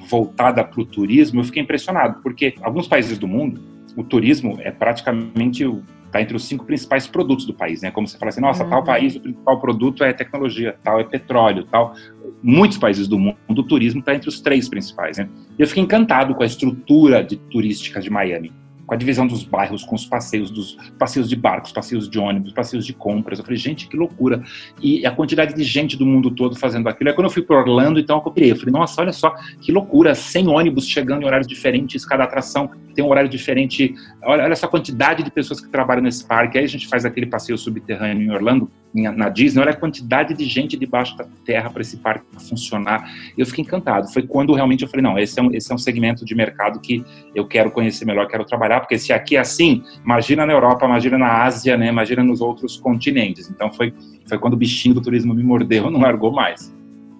voltada 0.08 0.64
para 0.64 0.80
o 0.80 0.84
turismo, 0.84 1.40
eu 1.40 1.44
fiquei 1.44 1.62
impressionado, 1.62 2.20
porque 2.22 2.54
alguns 2.62 2.86
países 2.86 3.18
do 3.18 3.26
mundo, 3.26 3.60
o 3.96 4.04
turismo 4.04 4.58
é 4.60 4.70
praticamente 4.70 5.64
está 6.06 6.20
entre 6.20 6.36
os 6.36 6.44
cinco 6.44 6.64
principais 6.64 7.06
produtos 7.06 7.44
do 7.44 7.52
país, 7.52 7.82
né? 7.82 7.90
Como 7.90 8.06
você 8.06 8.16
fala 8.16 8.30
assim, 8.30 8.40
nossa, 8.40 8.64
uhum. 8.64 8.70
tal 8.70 8.84
país 8.84 9.16
o 9.16 9.20
principal 9.20 9.60
produto 9.60 10.04
é 10.04 10.12
tecnologia, 10.12 10.76
tal 10.82 11.00
é 11.00 11.04
petróleo, 11.04 11.64
tal. 11.64 11.94
Muitos 12.42 12.78
países 12.78 13.08
do 13.08 13.18
mundo, 13.18 13.36
o 13.48 13.62
turismo 13.62 14.00
está 14.00 14.14
entre 14.14 14.28
os 14.28 14.40
três 14.40 14.68
principais, 14.68 15.18
né? 15.18 15.28
E 15.58 15.62
eu 15.62 15.66
fiquei 15.66 15.82
encantado 15.82 16.34
com 16.34 16.42
a 16.42 16.46
estrutura 16.46 17.22
de 17.22 17.36
turística 17.36 18.00
de 18.00 18.08
Miami 18.08 18.52
com 18.86 18.94
a 18.94 18.96
divisão 18.96 19.26
dos 19.26 19.42
bairros, 19.42 19.84
com 19.84 19.94
os 19.94 20.06
passeios, 20.06 20.50
dos 20.50 20.76
passeios 20.98 21.28
de 21.28 21.36
barcos, 21.36 21.72
passeios 21.72 22.08
de 22.08 22.18
ônibus, 22.18 22.52
passeios 22.52 22.86
de 22.86 22.92
compras. 22.92 23.38
Eu 23.38 23.44
falei, 23.44 23.58
gente, 23.58 23.88
que 23.88 23.96
loucura. 23.96 24.42
E 24.80 25.04
a 25.04 25.10
quantidade 25.10 25.54
de 25.54 25.64
gente 25.64 25.96
do 25.96 26.06
mundo 26.06 26.30
todo 26.30 26.56
fazendo 26.56 26.88
aquilo. 26.88 27.10
Aí 27.10 27.16
quando 27.16 27.26
eu 27.26 27.32
fui 27.32 27.42
para 27.42 27.58
Orlando, 27.58 27.98
então 27.98 28.22
eu 28.24 28.32
pirei. 28.32 28.52
Eu 28.52 28.56
falei, 28.56 28.72
nossa, 28.72 29.00
olha 29.00 29.12
só, 29.12 29.34
que 29.60 29.72
loucura. 29.72 30.14
100 30.14 30.48
ônibus 30.48 30.86
chegando 30.86 31.22
em 31.22 31.26
horários 31.26 31.48
diferentes, 31.48 32.04
cada 32.04 32.24
atração 32.24 32.70
tem 32.94 33.04
um 33.04 33.08
horário 33.08 33.28
diferente. 33.28 33.94
Olha, 34.24 34.44
olha 34.44 34.52
essa 34.52 34.66
quantidade 34.66 35.22
de 35.22 35.30
pessoas 35.30 35.60
que 35.60 35.68
trabalham 35.68 36.02
nesse 36.02 36.24
parque. 36.24 36.58
Aí 36.58 36.64
a 36.64 36.68
gente 36.68 36.88
faz 36.88 37.04
aquele 37.04 37.26
passeio 37.26 37.58
subterrâneo 37.58 38.22
em 38.22 38.30
Orlando, 38.30 38.70
na 38.94 39.28
Disney. 39.28 39.60
Olha 39.60 39.72
a 39.72 39.76
quantidade 39.76 40.34
de 40.34 40.44
gente 40.44 40.76
debaixo 40.76 41.16
da 41.16 41.24
terra 41.44 41.70
para 41.70 41.82
esse 41.82 41.98
parque 41.98 42.24
funcionar. 42.48 43.10
Eu 43.36 43.44
fiquei 43.46 43.62
encantado. 43.62 44.10
Foi 44.12 44.22
quando 44.22 44.54
realmente 44.54 44.82
eu 44.82 44.88
falei, 44.88 45.02
não, 45.02 45.18
esse 45.18 45.38
é 45.38 45.42
um, 45.42 45.52
esse 45.52 45.70
é 45.70 45.74
um 45.74 45.78
segmento 45.78 46.24
de 46.24 46.34
mercado 46.34 46.80
que 46.80 47.04
eu 47.34 47.46
quero 47.46 47.70
conhecer 47.70 48.04
melhor, 48.04 48.26
quero 48.26 48.44
trabalhar 48.44 48.80
porque 48.80 48.98
se 48.98 49.12
aqui 49.12 49.36
é 49.36 49.40
assim, 49.40 49.82
imagina 50.04 50.46
na 50.46 50.52
Europa, 50.52 50.86
imagina 50.86 51.18
na 51.18 51.44
Ásia, 51.44 51.76
né? 51.76 51.88
Imagina 51.88 52.22
nos 52.22 52.40
outros 52.40 52.76
continentes. 52.76 53.50
Então 53.50 53.72
foi 53.72 53.92
foi 54.28 54.38
quando 54.38 54.54
o 54.54 54.56
bichinho 54.56 54.94
do 54.94 55.00
turismo 55.00 55.34
me 55.34 55.42
mordeu, 55.42 55.88
não 55.90 56.00
largou 56.00 56.32
mais. 56.32 56.74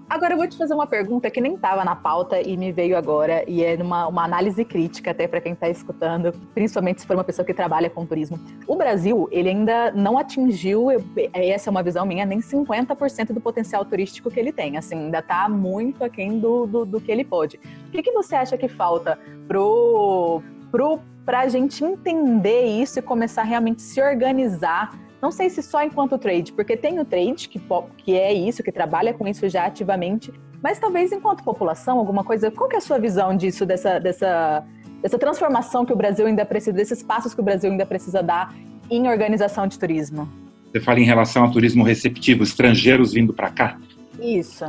Agora 0.09 0.35
eu 0.35 0.37
vou 0.37 0.47
te 0.47 0.57
fazer 0.57 0.73
uma 0.73 0.87
pergunta 0.87 1.29
que 1.29 1.41
nem 1.41 1.55
estava 1.55 1.85
na 1.85 1.97
pauta 1.97 2.41
e 2.41 2.57
me 2.57 2.71
veio 2.71 2.97
agora, 2.97 3.45
e 3.49 3.65
é 3.65 3.75
uma, 3.75 4.07
uma 4.07 4.25
análise 4.25 4.65
crítica 4.65 5.11
até 5.11 5.27
para 5.27 5.41
quem 5.41 5.53
está 5.53 5.69
escutando, 5.69 6.33
principalmente 6.55 7.01
se 7.01 7.07
for 7.07 7.17
uma 7.17 7.25
pessoa 7.25 7.45
que 7.45 7.53
trabalha 7.53 7.91
com 7.91 8.07
turismo. 8.07 8.39
O 8.69 8.77
Brasil, 8.77 9.29
ele 9.33 9.49
ainda 9.49 9.91
não 9.91 10.17
atingiu, 10.17 10.89
essa 11.33 11.69
é 11.69 11.73
uma 11.73 11.83
visão 11.83 12.07
minha, 12.07 12.25
nem 12.25 12.39
50% 12.39 13.33
do 13.33 13.41
potencial 13.41 13.85
turístico 13.85 14.31
que 14.31 14.39
ele 14.39 14.53
tem. 14.53 14.77
Assim, 14.77 14.95
ainda 14.95 15.19
está 15.19 15.49
muito 15.49 16.05
aquém 16.05 16.39
do, 16.39 16.67
do, 16.67 16.85
do, 16.85 17.01
que 17.01 17.11
ele 17.11 17.25
pode. 17.25 17.59
O 17.89 17.91
que, 17.91 18.01
que 18.01 18.13
você 18.13 18.37
acha 18.37 18.57
que 18.57 18.69
falta 18.69 19.19
pro, 19.49 20.41
pro, 20.71 21.01
para 21.25 21.41
a 21.41 21.49
gente 21.49 21.83
entender 21.85 22.63
isso 22.63 23.01
e 23.01 23.03
começar 23.03 23.43
a 23.43 23.45
realmente 23.45 23.83
se 23.83 24.01
organizar 24.01 24.97
não 25.27 25.33
sei 25.33 25.51
se 25.51 25.61
só 25.61 25.83
enquanto 25.83 26.17
trade, 26.19 26.53
porque 26.53 26.77
tem 26.77 27.01
o 27.01 27.05
trade, 27.05 27.49
que, 27.49 27.61
que 27.99 28.15
é 28.17 28.33
isso, 28.33 28.63
que 28.63 28.71
trabalha 28.71 29.13
com 29.13 29.27
isso 29.27 29.49
já 29.49 29.67
ativamente, 29.67 30.33
mas 30.63 30.79
talvez 30.79 31.11
enquanto 31.11 31.43
população, 31.43 31.99
alguma 31.99 32.23
coisa. 32.23 32.49
Qual 32.49 32.71
é 32.71 32.77
a 32.77 32.81
sua 32.81 32.97
visão 32.97 33.37
disso, 33.37 33.67
dessa, 33.67 33.99
dessa, 33.99 34.65
dessa 35.03 35.19
transformação 35.19 35.85
que 35.85 35.93
o 35.93 35.97
Brasil 35.97 36.27
ainda 36.27 36.47
precisa, 36.47 36.77
desses 36.77 37.03
passos 37.03 37.35
que 37.35 37.41
o 37.41 37.43
Brasil 37.43 37.69
ainda 37.69 37.85
precisa 37.85 38.23
dar 38.23 38.55
em 38.89 39.09
organização 39.09 39.67
de 39.67 39.77
turismo? 39.81 40.29
Você 40.71 40.79
fala 40.79 41.01
em 41.01 41.05
relação 41.05 41.43
ao 41.43 41.51
turismo 41.51 41.83
receptivo, 41.83 42.45
estrangeiros 42.45 43.13
vindo 43.13 43.33
para 43.33 43.51
cá? 43.51 43.77
Isso. 44.23 44.65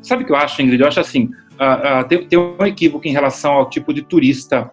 Sabe 0.00 0.22
o 0.22 0.26
que 0.26 0.30
eu 0.30 0.36
acho, 0.36 0.62
Ingrid? 0.62 0.80
Eu 0.80 0.86
acho 0.86 1.00
assim, 1.00 1.24
uh, 1.24 2.02
uh, 2.02 2.08
tem, 2.08 2.24
tem 2.24 2.38
um 2.38 2.64
equívoco 2.64 3.08
em 3.08 3.12
relação 3.12 3.50
ao 3.50 3.68
tipo 3.68 3.92
de 3.92 4.02
turista 4.02 4.70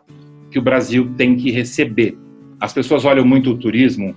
que 0.51 0.59
o 0.59 0.61
Brasil 0.61 1.11
tem 1.17 1.35
que 1.35 1.49
receber. 1.49 2.15
As 2.59 2.71
pessoas 2.71 3.05
olham 3.05 3.25
muito 3.25 3.49
o 3.49 3.57
turismo 3.57 4.15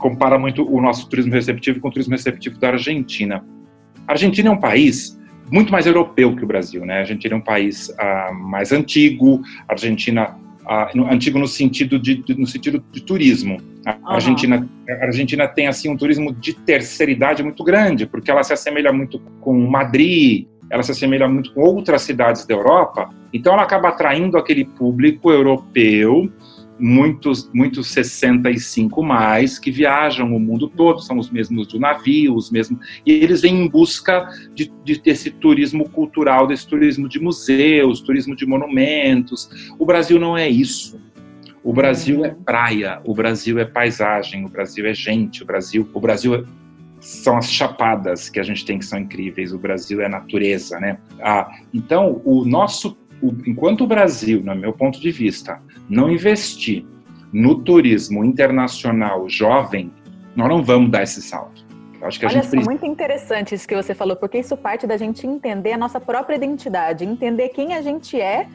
compara 0.00 0.38
muito 0.38 0.68
o 0.68 0.80
nosso 0.80 1.08
turismo 1.08 1.32
receptivo 1.32 1.80
com 1.80 1.88
o 1.88 1.90
turismo 1.90 2.12
receptivo 2.12 2.58
da 2.58 2.70
Argentina. 2.70 3.44
A 4.08 4.12
Argentina 4.12 4.48
é 4.48 4.52
um 4.52 4.58
país 4.58 5.20
muito 5.50 5.70
mais 5.70 5.86
europeu 5.86 6.34
que 6.34 6.44
o 6.44 6.46
Brasil, 6.46 6.84
né? 6.84 6.96
A 6.96 7.00
Argentina 7.00 7.34
é 7.34 7.38
um 7.38 7.42
país 7.42 7.92
ah, 7.98 8.30
mais 8.32 8.72
antigo, 8.72 9.42
a 9.68 9.72
Argentina 9.72 10.36
ah, 10.66 10.90
no, 10.94 11.06
antigo 11.10 11.38
no 11.38 11.46
sentido 11.46 11.98
de, 11.98 12.22
de, 12.22 12.34
no 12.34 12.46
sentido 12.46 12.82
de 12.92 13.02
turismo. 13.02 13.58
A 13.84 13.94
uhum. 13.94 14.08
Argentina, 14.08 14.68
a 14.88 15.04
Argentina 15.04 15.48
tem 15.48 15.66
assim 15.66 15.88
um 15.88 15.96
turismo 15.96 16.32
de 16.32 16.54
terceira 16.54 17.10
idade 17.10 17.42
muito 17.42 17.62
grande, 17.64 18.06
porque 18.06 18.30
ela 18.30 18.42
se 18.42 18.52
assemelha 18.52 18.92
muito 18.92 19.18
com 19.40 19.52
Madrid, 19.68 20.46
ela 20.70 20.82
se 20.82 20.92
assemelha 20.92 21.28
muito 21.28 21.52
com 21.52 21.60
outras 21.62 22.02
cidades 22.02 22.46
da 22.46 22.54
Europa. 22.54 23.10
Então 23.32 23.52
ela 23.52 23.62
acaba 23.62 23.88
atraindo 23.88 24.38
aquele 24.38 24.64
público 24.64 25.30
europeu 25.30 26.30
muitos, 26.80 27.50
muitos 27.52 27.88
65 27.88 29.02
mais 29.02 29.58
que 29.58 29.70
viajam 29.70 30.34
o 30.34 30.40
mundo 30.40 30.68
todo, 30.68 31.00
são 31.00 31.18
os 31.18 31.30
mesmos 31.30 31.66
do 31.66 31.78
navio, 31.78 32.34
os 32.34 32.50
mesmos, 32.50 32.80
e 33.04 33.12
eles 33.12 33.42
vêm 33.42 33.64
em 33.64 33.68
busca 33.68 34.28
de, 34.54 34.72
de, 34.84 35.00
desse 35.00 35.30
turismo 35.30 35.88
cultural, 35.88 36.46
desse 36.46 36.66
turismo 36.66 37.08
de 37.08 37.20
museus, 37.20 38.00
turismo 38.00 38.34
de 38.34 38.46
monumentos. 38.46 39.72
O 39.78 39.84
Brasil 39.84 40.18
não 40.18 40.36
é 40.36 40.48
isso. 40.48 40.98
O 41.62 41.74
Brasil 41.74 42.24
é 42.24 42.30
praia, 42.30 43.00
o 43.04 43.14
Brasil 43.14 43.58
é 43.58 43.66
paisagem, 43.66 44.46
o 44.46 44.48
Brasil 44.48 44.86
é 44.86 44.94
gente, 44.94 45.42
o 45.42 45.46
Brasil, 45.46 45.88
o 45.92 46.00
Brasil 46.00 46.34
é 46.34 46.44
são 47.00 47.38
as 47.38 47.50
chapadas 47.50 48.28
que 48.28 48.38
a 48.38 48.42
gente 48.42 48.64
tem 48.64 48.78
que 48.78 48.84
são 48.84 48.98
incríveis. 48.98 49.52
O 49.52 49.58
Brasil 49.58 50.02
é 50.02 50.08
natureza, 50.08 50.78
né? 50.78 50.98
Ah, 51.20 51.50
então, 51.72 52.20
o 52.24 52.44
nosso 52.44 52.96
enquanto 53.46 53.84
o 53.84 53.86
Brasil, 53.86 54.42
no 54.42 54.54
meu 54.54 54.72
ponto 54.72 55.00
de 55.00 55.10
vista, 55.10 55.60
não 55.88 56.10
investir 56.10 56.84
no 57.32 57.62
turismo 57.62 58.24
internacional 58.24 59.28
jovem, 59.28 59.92
nós 60.34 60.48
não 60.48 60.62
vamos 60.62 60.90
dar 60.90 61.02
esse 61.02 61.22
salto. 61.22 61.64
Eu 62.00 62.06
acho 62.06 62.18
que 62.18 62.26
Olha 62.26 62.38
a 62.38 62.42
gente 62.42 62.62
só, 62.62 62.64
muito 62.64 62.86
interessante 62.86 63.54
isso 63.54 63.68
que 63.68 63.76
você 63.76 63.94
falou, 63.94 64.16
porque 64.16 64.38
isso 64.38 64.56
parte 64.56 64.86
da 64.86 64.96
gente 64.96 65.26
entender 65.26 65.72
a 65.72 65.78
nossa 65.78 66.00
própria 66.00 66.36
identidade, 66.36 67.04
entender 67.04 67.50
quem 67.50 67.74
a 67.74 67.82
gente 67.82 68.18
é, 68.18 68.46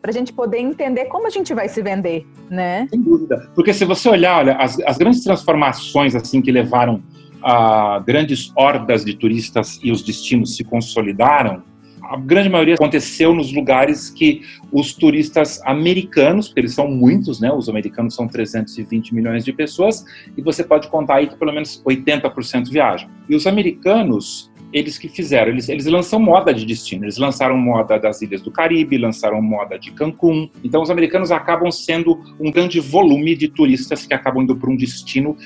para 0.00 0.10
a 0.10 0.14
gente 0.14 0.32
poder 0.32 0.58
entender 0.58 1.06
como 1.06 1.26
a 1.26 1.30
gente 1.30 1.52
vai 1.54 1.68
se 1.68 1.82
vender, 1.82 2.26
né? 2.50 2.86
Sem 2.90 3.00
dúvida. 3.00 3.50
Porque 3.54 3.72
se 3.74 3.84
você 3.84 4.08
olhar, 4.08 4.38
olha, 4.38 4.56
as, 4.56 4.78
as 4.80 4.96
grandes 4.96 5.22
transformações 5.22 6.14
assim 6.14 6.40
que 6.40 6.50
levaram 6.50 7.02
a 7.42 8.02
grandes 8.06 8.50
hordas 8.56 9.04
de 9.04 9.14
turistas 9.14 9.78
e 9.82 9.90
os 9.90 10.02
destinos 10.02 10.56
se 10.56 10.64
consolidaram, 10.64 11.62
a 12.10 12.16
grande 12.16 12.48
maioria 12.48 12.74
aconteceu 12.74 13.34
nos 13.34 13.52
lugares 13.52 14.10
que 14.10 14.42
os 14.72 14.92
turistas 14.94 15.60
americanos, 15.64 16.48
porque 16.48 16.60
eles 16.60 16.74
são 16.74 16.88
muitos, 16.88 17.40
né? 17.40 17.52
Os 17.52 17.68
americanos 17.68 18.14
são 18.14 18.26
320 18.26 19.14
milhões 19.14 19.44
de 19.44 19.52
pessoas, 19.52 20.04
e 20.36 20.42
você 20.42 20.62
pode 20.62 20.88
contar 20.88 21.16
aí 21.16 21.26
que 21.26 21.36
pelo 21.36 21.52
menos 21.52 21.82
80% 21.84 22.70
viajam. 22.70 23.08
E 23.28 23.34
os 23.34 23.46
americanos, 23.46 24.50
eles 24.72 24.98
que 24.98 25.08
fizeram, 25.08 25.52
eles, 25.52 25.68
eles 25.68 25.86
lançam 25.86 26.18
moda 26.18 26.52
de 26.52 26.64
destino, 26.64 27.04
eles 27.04 27.16
lançaram 27.16 27.56
moda 27.56 27.98
das 27.98 28.20
ilhas 28.22 28.42
do 28.42 28.50
Caribe, 28.50 28.98
lançaram 28.98 29.40
moda 29.40 29.78
de 29.78 29.92
Cancún. 29.92 30.50
Então 30.62 30.82
os 30.82 30.90
americanos 30.90 31.30
acabam 31.30 31.70
sendo 31.70 32.20
um 32.40 32.50
grande 32.50 32.80
volume 32.80 33.36
de 33.36 33.48
turistas 33.48 34.06
que 34.06 34.14
acabam 34.14 34.42
indo 34.42 34.56
para 34.56 34.70
um 34.70 34.76
destino 34.76 35.36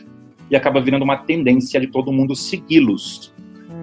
e 0.50 0.56
acaba 0.56 0.80
virando 0.80 1.02
uma 1.02 1.16
tendência 1.16 1.78
de 1.78 1.86
todo 1.88 2.12
mundo 2.12 2.34
segui-los. 2.34 3.32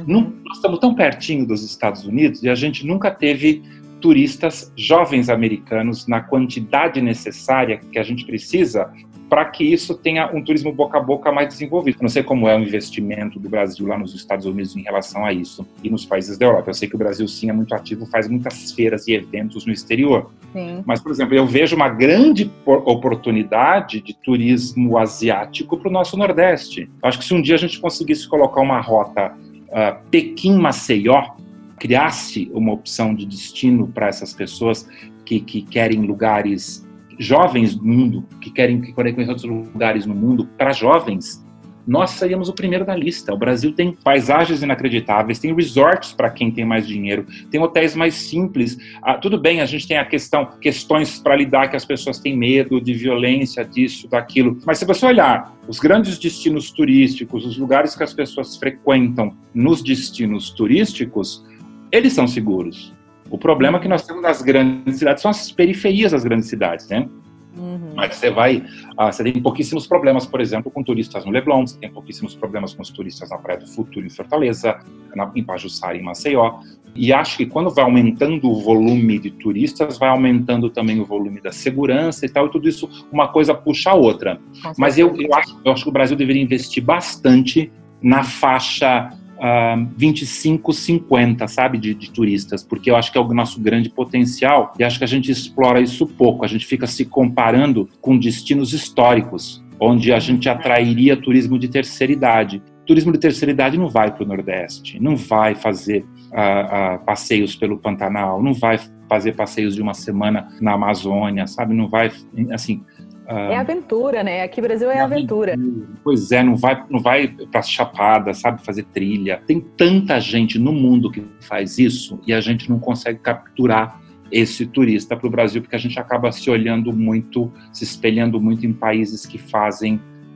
Nós 0.05 0.57
estamos 0.57 0.79
tão 0.79 0.93
pertinho 0.93 1.45
dos 1.45 1.63
Estados 1.63 2.05
Unidos 2.05 2.43
e 2.43 2.50
a 2.50 2.55
gente 2.55 2.85
nunca 2.85 3.12
teve 3.12 3.63
turistas 4.00 4.71
jovens 4.75 5.29
americanos 5.29 6.07
na 6.07 6.21
quantidade 6.21 7.01
necessária 7.01 7.79
que 7.91 7.97
a 7.97 8.03
gente 8.03 8.25
precisa 8.25 8.91
para 9.29 9.45
que 9.45 9.63
isso 9.63 9.95
tenha 9.95 10.31
um 10.31 10.43
turismo 10.43 10.71
boca 10.71 10.97
a 10.97 11.01
boca 11.01 11.31
mais 11.31 11.47
desenvolvido. 11.47 11.97
Eu 11.97 12.03
não 12.03 12.09
sei 12.09 12.21
como 12.21 12.47
é 12.47 12.55
o 12.55 12.62
investimento 12.62 13.39
do 13.39 13.50
Brasil 13.50 13.88
lá 13.88 13.97
nos 13.97 14.13
Estados 14.13 14.45
Unidos 14.45 14.75
em 14.75 14.81
relação 14.81 15.25
a 15.25 15.33
isso 15.33 15.67
e 15.83 15.89
nos 15.89 16.05
países 16.05 16.38
da 16.38 16.45
Europa. 16.45 16.69
Eu 16.69 16.74
sei 16.74 16.88
que 16.88 16.95
o 16.95 16.97
Brasil 16.97 17.27
sim 17.27 17.50
é 17.50 17.53
muito 17.53 17.74
ativo, 17.74 18.05
faz 18.05 18.27
muitas 18.27 18.71
feiras 18.71 19.07
e 19.07 19.13
eventos 19.13 19.65
no 19.65 19.74
exterior. 19.74 20.31
Sim. 20.53 20.83
Mas, 20.85 21.01
por 21.01 21.12
exemplo, 21.12 21.33
eu 21.33 21.45
vejo 21.45 21.75
uma 21.75 21.89
grande 21.89 22.51
oportunidade 22.65 24.01
de 24.01 24.13
turismo 24.13 24.97
asiático 24.97 25.77
para 25.77 25.89
o 25.89 25.91
nosso 25.91 26.15
Nordeste. 26.15 26.89
Acho 27.01 27.19
que 27.19 27.25
se 27.25 27.33
um 27.33 27.41
dia 27.41 27.55
a 27.55 27.59
gente 27.59 27.79
conseguisse 27.79 28.27
colocar 28.27 28.62
uma 28.62 28.79
rota 28.79 29.33
uh, 29.69 30.10
Pequim-Maceió 30.10 31.36
criasse 31.79 32.50
uma 32.53 32.74
opção 32.74 33.13
de 33.13 33.25
destino 33.25 33.88
para 33.88 34.07
essas 34.07 34.34
pessoas 34.34 34.89
que, 35.25 35.39
que 35.39 35.62
querem 35.62 36.01
lugares 36.01 36.86
jovens 37.19 37.75
do 37.75 37.86
mundo, 37.86 38.25
que 38.41 38.50
querem, 38.51 38.81
que 38.81 38.91
conhecer 38.91 39.29
outros 39.29 39.43
lugares 39.45 40.05
no 40.05 40.15
mundo, 40.15 40.48
para 40.57 40.72
jovens, 40.72 41.44
nós 41.88 42.12
seríamos 42.12 42.50
o 42.50 42.54
primeiro 42.54 42.86
da 42.86 42.96
lista. 42.96 43.34
O 43.34 43.38
Brasil 43.38 43.72
tem 43.72 43.92
paisagens 43.92 44.63
inacreditáveis, 44.63 45.39
tem 45.39 45.54
resorts 45.54 46.13
para 46.13 46.30
quem 46.30 46.50
tem 46.51 46.65
mais 46.65 46.88
dinheiro, 46.88 47.25
tem 47.51 47.62
hotéis 47.62 47.96
mais 47.96 48.15
simples. 48.15 48.77
Ah, 49.01 49.15
tudo 49.15 49.39
bem, 49.39 49.62
a 49.62 49.65
gente 49.65 49.88
tem 49.88 49.98
a 49.98 50.06
questão, 50.06 50.46
questões 50.60 51.20
para 51.20 51.36
lidar 51.36 51.68
que 51.70 51.75
as 51.75 51.86
pessoas 51.86 52.20
têm 52.20 52.36
medo 52.36 52.82
de 52.82 52.94
violência, 52.94 53.63
disso, 53.63 54.08
daquilo. 54.08 54.58
Mas 54.65 54.80
se 54.80 54.86
você 54.86 55.06
olhar 55.06 55.56
os 55.68 55.80
grandes 55.80 56.18
destinos 56.18 56.72
turísticos, 56.72 57.46
os 57.46 57.58
lugares 57.58 57.96
que 57.96 58.04
as 58.04 58.13
pessoas 58.13 58.58
frequentam 58.58 59.36
nos 59.54 59.82
destinos 59.82 60.50
turísticos, 60.51 61.46
eles 61.92 62.13
são 62.13 62.27
seguros. 62.27 62.94
O 63.30 63.38
problema 63.38 63.77
é 63.77 63.82
que 63.82 63.88
nós 63.88 64.06
temos 64.06 64.22
nas 64.22 64.42
grandes 64.42 64.98
cidades 64.98 65.22
são 65.22 65.32
as 65.32 65.51
periferias 65.51 66.12
das 66.12 66.24
grandes 66.24 66.48
cidades, 66.48 66.88
né? 66.88 67.08
Uhum. 67.57 67.93
Mas 67.95 68.15
você 68.15 68.29
vai, 68.29 68.63
ah, 68.97 69.12
você 69.12 69.24
tem 69.24 69.41
pouquíssimos 69.41 69.88
problemas, 69.88 70.25
por 70.25 70.41
exemplo, 70.41 70.71
com 70.71 70.83
turistas 70.83 71.25
no 71.25 71.31
Leblon, 71.31 71.65
você 71.65 71.77
tem 71.77 71.89
pouquíssimos 71.89 72.35
problemas 72.35 72.74
com 72.74 72.81
os 72.81 72.89
turistas 72.89 73.29
na 73.29 73.38
Praia 73.38 73.59
do 73.59 73.67
Futuro, 73.67 74.05
em 74.05 74.09
Fortaleza, 74.09 74.79
na, 75.15 75.31
em 75.35 75.43
Pajuçara, 75.43 75.97
em 75.97 76.01
Maceió. 76.01 76.59
E 76.95 77.12
acho 77.12 77.38
que 77.38 77.45
quando 77.45 77.69
vai 77.69 77.83
aumentando 77.83 78.50
o 78.50 78.62
volume 78.62 79.19
de 79.19 79.31
turistas, 79.31 79.97
vai 79.97 80.09
aumentando 80.09 80.69
também 80.69 81.00
o 81.00 81.05
volume 81.05 81.41
da 81.41 81.51
segurança 81.51 82.25
e 82.25 82.29
tal, 82.29 82.47
e 82.47 82.51
tudo 82.51 82.69
isso, 82.69 82.89
uma 83.12 83.27
coisa 83.27 83.53
puxa 83.53 83.91
a 83.91 83.95
outra. 83.95 84.39
Mas 84.77 84.97
eu, 84.97 85.15
eu, 85.19 85.33
acho, 85.33 85.59
eu 85.63 85.71
acho 85.71 85.83
que 85.83 85.89
o 85.89 85.93
Brasil 85.93 86.15
deveria 86.15 86.41
investir 86.41 86.83
bastante 86.83 87.71
na 88.01 88.24
faixa 88.24 89.09
uh, 89.45 89.87
25, 89.95 90.73
50, 90.73 91.47
sabe, 91.47 91.77
de, 91.77 91.93
de, 91.93 92.09
turistas, 92.11 92.63
porque 92.63 92.89
eu 92.89 92.95
acho 92.95 93.11
que 93.11 93.17
é 93.17 93.21
o 93.21 93.33
nosso 93.33 93.61
grande 93.61 93.89
potencial 93.89 94.73
e 94.79 94.83
acho 94.83 94.97
que 94.97 95.03
a 95.03 95.07
gente 95.07 95.31
explora 95.31 95.79
isso 95.79 96.07
pouco. 96.07 96.43
A 96.43 96.47
gente 96.47 96.65
fica 96.65 96.87
se 96.87 97.05
comparando 97.05 97.87
com 98.01 98.17
destinos 98.17 98.73
históricos, 98.73 99.63
onde 99.79 100.11
a 100.11 100.19
gente 100.19 100.49
atrairia 100.49 101.15
turismo 101.15 101.59
de 101.59 101.67
terceira 101.67 102.11
idade. 102.11 102.61
Turismo 102.85 103.11
de 103.11 103.19
terceira 103.19 103.51
idade 103.51 103.77
não 103.77 103.89
vai 103.89 104.11
para 104.11 104.23
o 104.23 104.27
Nordeste, 104.27 105.01
não 105.01 105.15
vai 105.15 105.55
fazer 105.55 106.03
uh, 106.03 106.95
uh, 106.95 107.05
passeios 107.05 107.55
pelo 107.55 107.77
Pantanal, 107.77 108.41
não 108.41 108.53
vai 108.53 108.79
fazer 109.09 109.33
passeios 109.33 109.75
de 109.75 109.81
uma 109.81 109.93
semana 109.93 110.49
na 110.61 110.73
Amazônia, 110.73 111.47
sabe? 111.47 111.73
Não 111.73 111.87
vai, 111.87 112.11
assim, 112.51 112.83
é 113.27 113.58
aventura, 113.58 114.24
né? 114.24 114.44
Aqui 114.44 114.62
no 114.62 114.67
Brasil 114.67 114.89
é, 114.89 114.98
é 114.98 115.01
aventura. 115.01 115.53
aventura. 115.53 115.88
Pois 116.03 116.32
é, 116.32 116.44
não 116.44 116.55
vai, 116.55 116.84
não 116.89 117.00
vai 117.00 117.27
para 117.27 117.62
chapada, 117.62 118.34
sabe, 118.34 118.63
fazer 118.63 118.84
trilha. 118.84 119.41
Tem 119.48 119.60
tanta 119.60 120.20
gente 120.20 120.60
no 120.60 120.72
mundo 120.72 121.12
que 121.12 121.24
faz 121.41 121.77
isso 121.77 122.20
e 122.25 122.34
a 122.34 122.41
gente 122.41 122.70
não 122.70 122.79
consegue 122.79 123.20
capturar 123.20 124.00
esse 124.32 124.65
turista 124.65 125.15
para 125.15 125.27
o 125.27 125.29
Brasil 125.29 125.62
porque 125.62 125.75
a 125.75 125.79
gente 125.79 126.00
acaba 126.00 126.32
se 126.32 126.50
olhando 126.50 126.91
muito, 126.91 127.51
se 127.72 127.84
espelhando 127.84 128.39
muito 128.39 128.65
em 128.65 128.74
países 128.74 129.25
que 129.25 129.38
fazem 129.38 129.96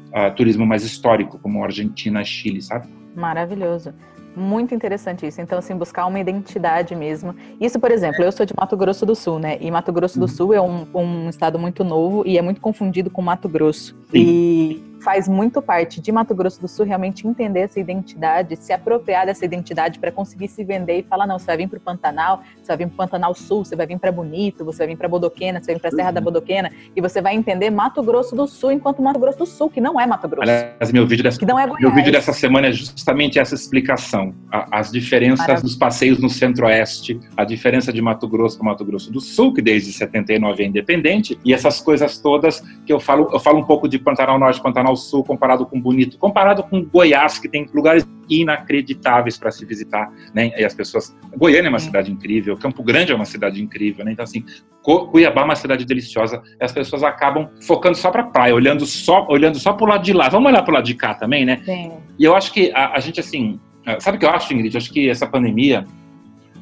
uh, 0.09 0.33
turismo 0.35 0.65
mais 0.65 0.83
histórico, 0.83 1.39
como 1.39 1.63
Argentina, 1.63 2.23
Chile, 2.23 2.61
sabe? 2.61 2.87
Maravilhoso. 3.15 3.93
Muito 4.35 4.73
interessante 4.73 5.25
isso. 5.25 5.41
Então, 5.41 5.57
assim, 5.57 5.75
buscar 5.75 6.05
uma 6.05 6.19
identidade 6.19 6.95
mesmo. 6.95 7.35
Isso, 7.59 7.79
por 7.79 7.91
exemplo, 7.91 8.23
eu 8.23 8.31
sou 8.31 8.45
de 8.45 8.53
Mato 8.55 8.77
Grosso 8.77 9.05
do 9.05 9.15
Sul, 9.15 9.39
né? 9.39 9.57
E 9.59 9.69
Mato 9.69 9.91
Grosso 9.91 10.17
do 10.19 10.23
uhum. 10.23 10.27
Sul 10.27 10.53
é 10.53 10.61
um, 10.61 10.85
um 10.93 11.29
estado 11.29 11.57
muito 11.59 11.83
novo 11.83 12.23
e 12.25 12.37
é 12.37 12.41
muito 12.41 12.61
confundido 12.61 13.09
com 13.09 13.21
Mato 13.21 13.49
Grosso. 13.49 13.95
Sim. 14.11 14.17
E 14.17 14.88
faz 15.01 15.27
muito 15.27 15.61
parte 15.61 16.01
de 16.01 16.11
Mato 16.11 16.35
Grosso 16.35 16.61
do 16.61 16.67
Sul 16.67 16.85
realmente 16.85 17.27
entender 17.27 17.61
essa 17.61 17.79
identidade, 17.79 18.55
se 18.55 18.73
apropriar 18.73 19.25
dessa 19.25 19.45
identidade 19.45 19.99
para 19.99 20.11
conseguir 20.11 20.47
se 20.47 20.63
vender 20.63 20.99
e 20.99 21.03
falar: 21.03 21.25
não, 21.25 21.39
você 21.39 21.45
vai 21.45 21.57
vir 21.57 21.67
para 21.67 21.77
o 21.77 21.81
Pantanal, 21.81 22.43
você 22.61 22.67
vai 22.67 22.77
vir 22.77 22.87
para 22.87 22.93
o 22.93 22.97
Pantanal 22.97 23.33
Sul, 23.33 23.65
você 23.65 23.75
vai 23.75 23.87
vir 23.87 23.99
para 23.99 24.11
Bonito, 24.11 24.65
você 24.65 24.79
vai 24.79 24.87
vir 24.87 24.97
para 24.97 25.07
Bodoquena, 25.07 25.59
você 25.59 25.67
vai 25.67 25.75
vir 25.75 25.81
para 25.81 25.89
a 25.89 25.91
Serra 25.91 26.09
uhum. 26.09 26.13
da 26.13 26.21
Bodoquena, 26.21 26.71
e 26.95 27.01
você 27.01 27.21
vai 27.21 27.35
entender 27.35 27.69
Mato 27.69 28.03
Grosso 28.03 28.35
do 28.35 28.47
Sul 28.47 28.71
enquanto 28.71 29.01
Mato 29.01 29.19
Grosso 29.19 29.39
do 29.39 29.45
Sul, 29.45 29.69
que 29.69 29.81
não 29.81 29.99
é 29.99 30.05
Mato 30.05 30.27
Grosso. 30.27 30.49
Aliás, 30.49 30.91
meu 30.91 31.07
vídeo 31.07 31.23
dessa, 31.23 31.39
que 31.39 31.45
não 31.45 31.59
é 31.59 31.67
meu 31.67 31.93
vídeo 31.93 32.11
dessa 32.11 32.33
semana 32.33 32.67
é 32.67 32.71
justamente 32.71 33.39
essa 33.39 33.55
explicação: 33.55 34.33
as 34.71 34.91
diferenças 34.91 35.39
Maravilha. 35.39 35.63
dos 35.63 35.75
passeios 35.75 36.19
no 36.19 36.29
Centro-Oeste, 36.29 37.19
a 37.37 37.43
diferença 37.43 37.91
de 37.93 38.01
Mato 38.01 38.27
Grosso 38.27 38.57
para 38.57 38.65
Mato 38.65 38.85
Grosso 38.85 39.11
do 39.11 39.21
Sul, 39.21 39.53
que 39.53 39.61
desde 39.61 39.91
79 39.93 40.63
é 40.63 40.67
independente, 40.67 41.39
e 41.43 41.53
essas 41.53 41.79
coisas 41.79 42.17
todas 42.17 42.61
que 42.85 42.91
eu 42.91 42.99
falo, 42.99 43.29
eu 43.31 43.39
falo 43.39 43.59
um 43.59 43.63
pouco 43.63 43.87
de 43.87 43.97
Pantanal 43.97 44.37
Norte, 44.39 44.61
Pantanal 44.61 44.88
Pantanal 44.89 44.95
Sul 44.95 45.23
comparado 45.23 45.65
com 45.65 45.79
Bonito, 45.79 46.17
comparado 46.17 46.63
com 46.63 46.83
Goiás, 46.83 47.37
que 47.37 47.47
tem 47.47 47.67
lugares 47.73 48.07
inacreditáveis 48.29 49.37
para 49.37 49.51
se 49.51 49.65
visitar, 49.65 50.11
né? 50.33 50.51
E 50.57 50.63
as 50.63 50.73
pessoas. 50.73 51.15
Goiânia 51.35 51.67
é 51.67 51.69
uma 51.69 51.79
cidade 51.79 52.11
incrível, 52.11 52.57
Campo 52.57 52.83
Grande 52.83 53.11
é 53.11 53.15
uma 53.15 53.25
cidade 53.25 53.61
incrível, 53.61 54.05
né? 54.05 54.11
Então, 54.11 54.23
assim, 54.23 54.43
Cuiabá 54.81 55.41
é 55.41 55.45
uma 55.45 55.55
cidade 55.55 55.85
deliciosa, 55.85 56.41
as 56.59 56.71
pessoas 56.71 57.03
acabam 57.03 57.49
focando 57.61 57.97
só 57.97 58.09
para 58.09 58.23
praia, 58.23 58.55
olhando 58.55 58.85
só, 58.85 59.27
olhando 59.29 59.59
só 59.59 59.73
para 59.73 59.85
o 59.85 59.89
lado 59.89 60.03
de 60.03 60.13
lá. 60.13 60.29
Vamos 60.29 60.51
olhar 60.51 60.63
para 60.63 60.71
o 60.71 60.75
lado 60.75 60.85
de 60.85 60.95
cá 60.95 61.13
também, 61.13 61.45
né? 61.45 61.61
Sim. 61.63 61.91
E 62.17 62.23
eu 62.23 62.35
acho 62.35 62.51
que 62.53 62.71
a, 62.73 62.93
a 62.93 62.99
gente, 62.99 63.19
assim, 63.19 63.59
sabe 63.99 64.17
o 64.17 64.19
que 64.19 64.25
eu 64.25 64.29
acho, 64.29 64.53
Ingrid? 64.53 64.73
Eu 64.73 64.79
acho 64.79 64.91
que 64.91 65.09
essa 65.09 65.27
pandemia. 65.27 65.85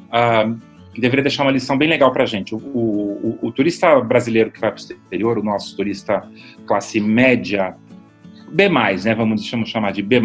Uh, 0.08 0.68
deveria 1.00 1.22
deixar 1.22 1.44
uma 1.44 1.52
lição 1.52 1.78
bem 1.78 1.88
legal 1.88 2.12
para 2.12 2.24
a 2.24 2.26
gente. 2.26 2.54
O, 2.54 2.58
o, 2.58 3.38
o, 3.42 3.52
turista 3.52 4.00
brasileiro 4.00 4.50
que 4.50 4.60
vai 4.60 4.70
para 4.70 4.78
o 4.78 4.80
exterior, 4.80 5.38
o 5.38 5.42
nosso 5.42 5.76
turista 5.76 6.28
classe 6.66 7.00
média, 7.00 7.76
B+, 8.52 8.68
né, 8.68 9.14
vamos 9.14 9.44
chamar 9.44 9.92
de 9.92 10.02
B+, 10.02 10.20